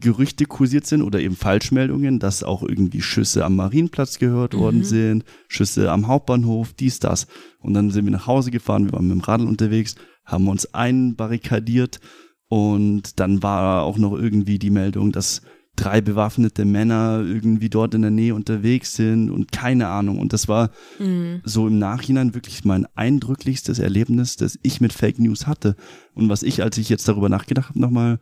Gerüchte 0.00 0.44
kursiert 0.46 0.86
sind 0.86 1.02
oder 1.02 1.20
eben 1.20 1.36
Falschmeldungen, 1.36 2.18
dass 2.18 2.42
auch 2.42 2.62
irgendwie 2.62 3.00
Schüsse 3.00 3.44
am 3.44 3.56
Marienplatz 3.56 4.18
gehört 4.18 4.54
worden 4.54 4.80
Mhm. 4.80 4.84
sind, 4.84 5.24
Schüsse 5.48 5.90
am 5.90 6.06
Hauptbahnhof, 6.06 6.72
dies, 6.74 6.98
das. 6.98 7.26
Und 7.60 7.74
dann 7.74 7.90
sind 7.90 8.04
wir 8.04 8.12
nach 8.12 8.26
Hause 8.26 8.50
gefahren, 8.50 8.86
wir 8.86 8.92
waren 8.92 9.08
mit 9.08 9.16
dem 9.16 9.20
Radl 9.20 9.46
unterwegs, 9.46 9.94
haben 10.24 10.48
uns 10.48 10.72
einbarrikadiert 10.74 12.00
und 12.48 13.20
dann 13.20 13.42
war 13.42 13.84
auch 13.84 13.96
noch 13.98 14.12
irgendwie 14.14 14.58
die 14.58 14.70
Meldung, 14.70 15.12
dass 15.12 15.42
drei 15.76 16.00
bewaffnete 16.00 16.64
Männer 16.64 17.22
irgendwie 17.24 17.68
dort 17.68 17.94
in 17.94 18.02
der 18.02 18.10
Nähe 18.12 18.34
unterwegs 18.34 18.94
sind 18.94 19.30
und 19.30 19.50
keine 19.52 19.88
Ahnung. 19.88 20.18
Und 20.18 20.32
das 20.32 20.46
war 20.48 20.70
Mhm. 21.00 21.40
so 21.44 21.66
im 21.66 21.78
Nachhinein 21.78 22.34
wirklich 22.34 22.64
mein 22.64 22.86
eindrücklichstes 22.94 23.78
Erlebnis, 23.80 24.36
das 24.36 24.58
ich 24.62 24.80
mit 24.80 24.92
Fake 24.92 25.18
News 25.18 25.46
hatte. 25.46 25.74
Und 26.14 26.28
was 26.28 26.42
ich, 26.44 26.62
als 26.62 26.78
ich 26.78 26.88
jetzt 26.88 27.08
darüber 27.08 27.28
nachgedacht 27.28 27.70
habe, 27.70 27.80
nochmal 27.80 28.20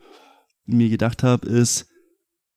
mir 0.65 0.89
gedacht 0.89 1.23
habe, 1.23 1.47
ist, 1.47 1.87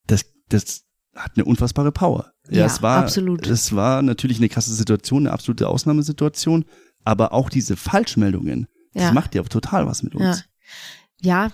das, 0.07 0.25
das 0.49 0.83
hat 1.15 1.31
eine 1.35 1.45
unfassbare 1.45 1.91
Power. 1.91 2.31
Ja, 2.49 2.59
Ja, 2.59 2.65
es 2.65 2.81
war, 2.81 2.99
absolut. 3.03 3.47
es 3.47 3.75
war 3.75 4.01
natürlich 4.01 4.37
eine 4.37 4.49
krasse 4.49 4.73
Situation, 4.73 5.23
eine 5.23 5.33
absolute 5.33 5.67
Ausnahmesituation, 5.67 6.65
aber 7.03 7.33
auch 7.33 7.49
diese 7.49 7.75
Falschmeldungen, 7.75 8.67
Ja. 8.93 9.03
das 9.05 9.13
macht 9.13 9.35
ja 9.35 9.41
total 9.43 9.87
was 9.87 10.03
mit 10.03 10.15
uns. 10.15 10.39
Ja, 10.39 10.43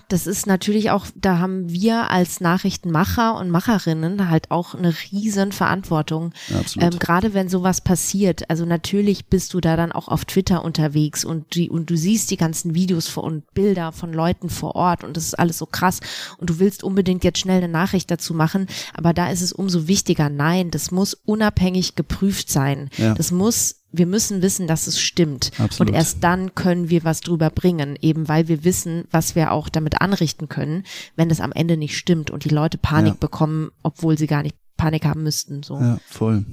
das 0.08 0.26
ist 0.26 0.46
natürlich 0.46 0.90
auch, 0.90 1.06
da 1.14 1.38
haben 1.38 1.70
wir 1.70 2.10
als 2.10 2.40
Nachrichtenmacher 2.40 3.36
und 3.38 3.48
Macherinnen 3.48 4.28
halt 4.28 4.50
auch 4.50 4.74
eine 4.74 4.92
riesen 5.10 5.52
Verantwortung. 5.52 6.32
Ja, 6.48 6.58
absolut. 6.58 6.92
Ähm, 6.92 6.98
Gerade 6.98 7.32
wenn 7.32 7.48
sowas 7.48 7.80
passiert, 7.80 8.50
also 8.50 8.66
natürlich 8.66 9.26
bist 9.26 9.54
du 9.54 9.60
da 9.60 9.76
dann 9.76 9.92
auch 9.92 10.08
auf 10.08 10.24
Twitter 10.24 10.64
unterwegs 10.64 11.24
und, 11.24 11.54
die, 11.54 11.70
und 11.70 11.88
du 11.88 11.96
siehst 11.96 12.30
die 12.30 12.36
ganzen 12.36 12.74
Videos 12.74 13.16
und 13.16 13.54
Bilder 13.54 13.92
von 13.92 14.12
Leuten 14.12 14.50
vor 14.50 14.74
Ort 14.74 15.04
und 15.04 15.16
das 15.16 15.24
ist 15.24 15.38
alles 15.38 15.58
so 15.58 15.66
krass 15.66 16.00
und 16.38 16.50
du 16.50 16.58
willst 16.58 16.82
unbedingt 16.82 17.24
jetzt 17.24 17.38
schnell 17.38 17.58
eine 17.58 17.72
Nachricht 17.72 18.10
dazu 18.10 18.34
machen, 18.34 18.66
aber 18.94 19.14
da 19.14 19.30
ist 19.30 19.42
es 19.42 19.52
umso 19.52 19.86
wichtiger, 19.86 20.28
nein, 20.28 20.70
das 20.70 20.90
muss 20.90 21.14
unabhängig 21.14 21.94
geprüft 21.94 22.50
sein. 22.50 22.90
Ja. 22.98 23.14
Das 23.14 23.30
muss 23.30 23.81
wir 23.92 24.06
müssen 24.06 24.42
wissen, 24.42 24.66
dass 24.66 24.86
es 24.86 24.98
stimmt. 25.00 25.50
Absolut. 25.58 25.90
Und 25.90 25.96
erst 25.96 26.24
dann 26.24 26.54
können 26.54 26.88
wir 26.90 27.04
was 27.04 27.20
drüber 27.20 27.50
bringen, 27.50 27.96
eben 28.00 28.28
weil 28.28 28.48
wir 28.48 28.64
wissen, 28.64 29.04
was 29.10 29.34
wir 29.34 29.52
auch 29.52 29.68
damit 29.68 30.00
anrichten 30.00 30.48
können, 30.48 30.84
wenn 31.16 31.30
es 31.30 31.40
am 31.40 31.52
Ende 31.52 31.76
nicht 31.76 31.96
stimmt 31.96 32.30
und 32.30 32.44
die 32.44 32.48
Leute 32.48 32.78
Panik 32.78 33.14
Ja. 33.14 33.18
bekommen, 33.20 33.70
obwohl 33.82 34.16
sie 34.18 34.26
gar 34.26 34.42
nicht 34.42 34.56
Panik 34.76 35.04
haben 35.04 35.22
müssten. 35.22 35.62
So. 35.62 35.78
ja, 35.78 35.98
voll. 36.08 36.44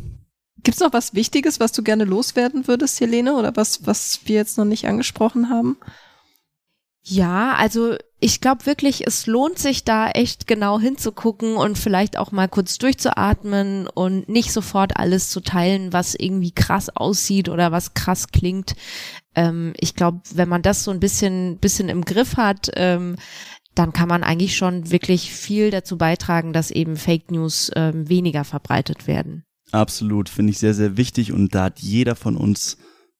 Gibt's 0.62 0.82
noch 0.82 0.92
was 0.92 1.14
Wichtiges, 1.14 1.60
was 1.62 1.72
du 1.72 1.82
gerne 1.84 2.04
loswerden 2.04 2.68
würdest, 2.68 3.00
Helene, 3.00 3.36
oder 3.36 3.56
was, 3.56 3.88
was 3.88 4.20
wir 4.26 4.36
jetzt 4.36 4.58
noch 4.58 4.66
nicht 4.66 4.86
angesprochen 4.88 5.50
haben? 5.50 5.78
Ja, 7.04 7.56
also 7.56 7.96
ich 8.20 8.42
glaube 8.42 8.66
wirklich, 8.66 9.08
es 9.08 9.26
lohnt 9.28 9.58
sich 9.58 9.84
da 9.86 10.10
echt 10.10 10.46
genau 10.46 10.80
hinzugucken 10.80 11.56
und 11.56 11.78
vielleicht 11.78 12.18
auch 12.18 12.32
mal 12.32 12.50
kurz 12.50 12.78
durchzuatmen 12.78 13.88
und 13.88 14.28
nicht 14.28 14.52
sofort 14.52 14.98
alles 14.98 15.30
zu 15.30 15.40
teilen, 15.40 15.94
was 15.94 16.16
irgendwie 16.16 16.52
krass 16.52 16.90
aussieht 16.90 17.48
oder 17.48 17.72
was 17.72 17.94
krass 17.94 18.28
klingt. 18.28 18.76
Ähm, 19.36 19.74
ich 19.78 19.96
glaube, 19.96 20.20
wenn 20.34 20.50
man 20.50 20.62
das 20.62 20.84
so 20.84 20.92
ein 20.92 21.00
bisschen, 21.00 21.58
bisschen 21.60 21.88
im 21.88 22.04
Griff 22.04 22.36
hat, 22.36 22.70
ähm, 22.76 23.16
dann 23.74 23.94
kann 23.94 24.10
man 24.10 24.24
eigentlich 24.24 24.58
schon 24.58 24.92
wirklich 24.92 25.32
viel 25.32 25.72
dazu 25.72 25.98
beitragen, 25.98 26.52
dass 26.52 26.72
eben 26.72 26.98
Fake 26.98 27.32
News 27.32 27.72
ähm, 27.76 28.10
weniger 28.10 28.44
verbreitet 28.44 29.08
werden. 29.08 29.46
Absolut, 29.72 30.28
finde 30.28 30.52
ich 30.52 30.58
sehr, 30.58 30.74
sehr 30.74 30.98
wichtig 30.98 31.32
und 31.32 31.56
da 31.56 31.66
hat 31.66 31.80
jeder 31.80 32.16
von 32.16 32.36
uns 32.36 32.78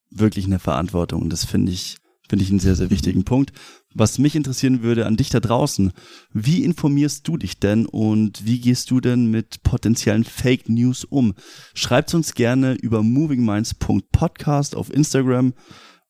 wirklich 0.10 0.46
eine 0.46 0.60
Verantwortung 0.60 1.30
das 1.30 1.46
finde 1.46 1.72
ich, 1.72 1.98
finde 2.30 2.46
ich 2.46 2.52
einen 2.52 2.60
sehr, 2.60 2.76
sehr 2.76 2.92
wichtigen 2.92 3.26
Punkt. 3.26 3.52
Was 3.94 4.20
mich 4.20 4.36
interessieren 4.36 4.84
würde 4.84 5.08
an 5.08 5.18
dich 5.18 5.30
da 5.30 5.40
draußen, 5.40 5.92
wie 6.32 6.64
informierst 6.64 7.28
du 7.28 7.38
dich 7.38 7.60
denn 7.60 7.88
und 7.88 8.46
wie 8.46 8.62
gehst 8.62 8.92
du 8.92 9.02
denn 9.02 9.32
mit 9.32 9.64
potenziellen 9.64 10.24
Fake 10.24 10.70
News 10.70 11.04
um? 11.04 11.34
Schreibt 11.74 12.14
uns 12.14 12.36
gerne 12.36 12.76
über 12.76 13.02
movingminds.podcast 13.02 14.76
auf 14.76 14.94
Instagram 14.94 15.54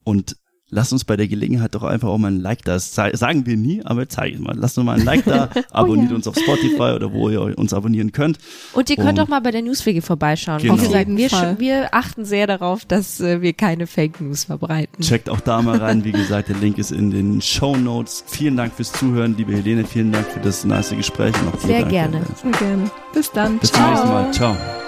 und 0.04 0.36
lasst 0.70 0.94
uns 0.94 1.04
bei 1.04 1.18
der 1.18 1.28
Gelegenheit 1.28 1.76
doch 1.76 1.84
einfach 1.84 2.10
auch 2.10 2.18
mal 2.18 2.32
ein 2.32 2.40
Like 2.40 2.64
da. 2.64 2.74
Das 2.74 2.94
sagen 2.94 3.46
wir 3.46 3.58
nie, 3.58 3.82
aber 3.84 4.08
zeige 4.08 4.40
mal. 4.40 4.56
Lasst 4.56 4.78
uns 4.78 4.86
mal 4.86 5.00
ein 5.00 5.06
Like 5.06 5.26
da, 5.26 5.50
abonniert 5.72 6.08
oh 6.10 6.12
ja. 6.12 6.16
uns 6.16 6.28
auf 6.28 6.38
Spotify 6.38 6.94
oder 6.96 7.12
wo 7.12 7.30
ihr 7.30 7.58
uns 7.58 7.74
abonnieren 7.74 8.12
könnt. 8.12 8.38
Und 8.74 8.90
ihr 8.90 8.96
könnt 8.96 9.20
Und, 9.20 9.26
auch 9.26 9.28
mal 9.28 9.42
bei 9.42 9.52
der 9.52 9.62
Newswege 9.62 10.02
vorbeischauen. 10.02 10.62
Genau. 10.62 10.78
Wie 10.78 10.82
gesagt, 10.82 11.08
wir, 11.10 11.56
wir 11.60 11.94
achten 11.94 12.26
sehr 12.26 12.48
darauf, 12.48 12.86
dass 12.86 13.20
äh, 13.20 13.42
wir 13.42 13.54
keine 13.54 13.88
Fake 13.88 14.22
News 14.22 14.46
verbreiten. 14.46 15.04
Checkt 15.04 15.30
auch 15.30 15.42
da 15.42 15.62
mal 15.62 15.78
rein. 15.78 16.04
Wie 16.04 16.12
gesagt, 16.12 16.50
der 16.50 16.58
Link 16.58 16.78
ist 16.78 16.92
in 16.92 17.12
den 17.12 17.42
Show 17.42 17.76
Notes. 17.76 18.24
Vielen 18.28 18.58
Dank 18.58 18.74
fürs 18.74 18.92
Zuhören, 18.92 19.36
liebe 19.38 19.54
Helene. 19.54 19.86
Vielen 19.86 20.12
Dank 20.12 20.28
für 20.28 20.40
das 20.40 20.66
nice 20.66 20.90
Gespräch. 20.90 21.34
sehr 21.60 21.80
Dank, 21.80 21.92
gerne. 21.92 22.22
Sehr 22.42 22.52
gerne. 22.52 22.92
Bis 23.14 23.32
dann. 23.32 23.60
Bis 23.60 23.72
Ciao. 23.72 23.84
zum 23.84 23.92
nächsten 23.92 24.10
Mal. 24.10 24.32
Ciao. 24.32 24.79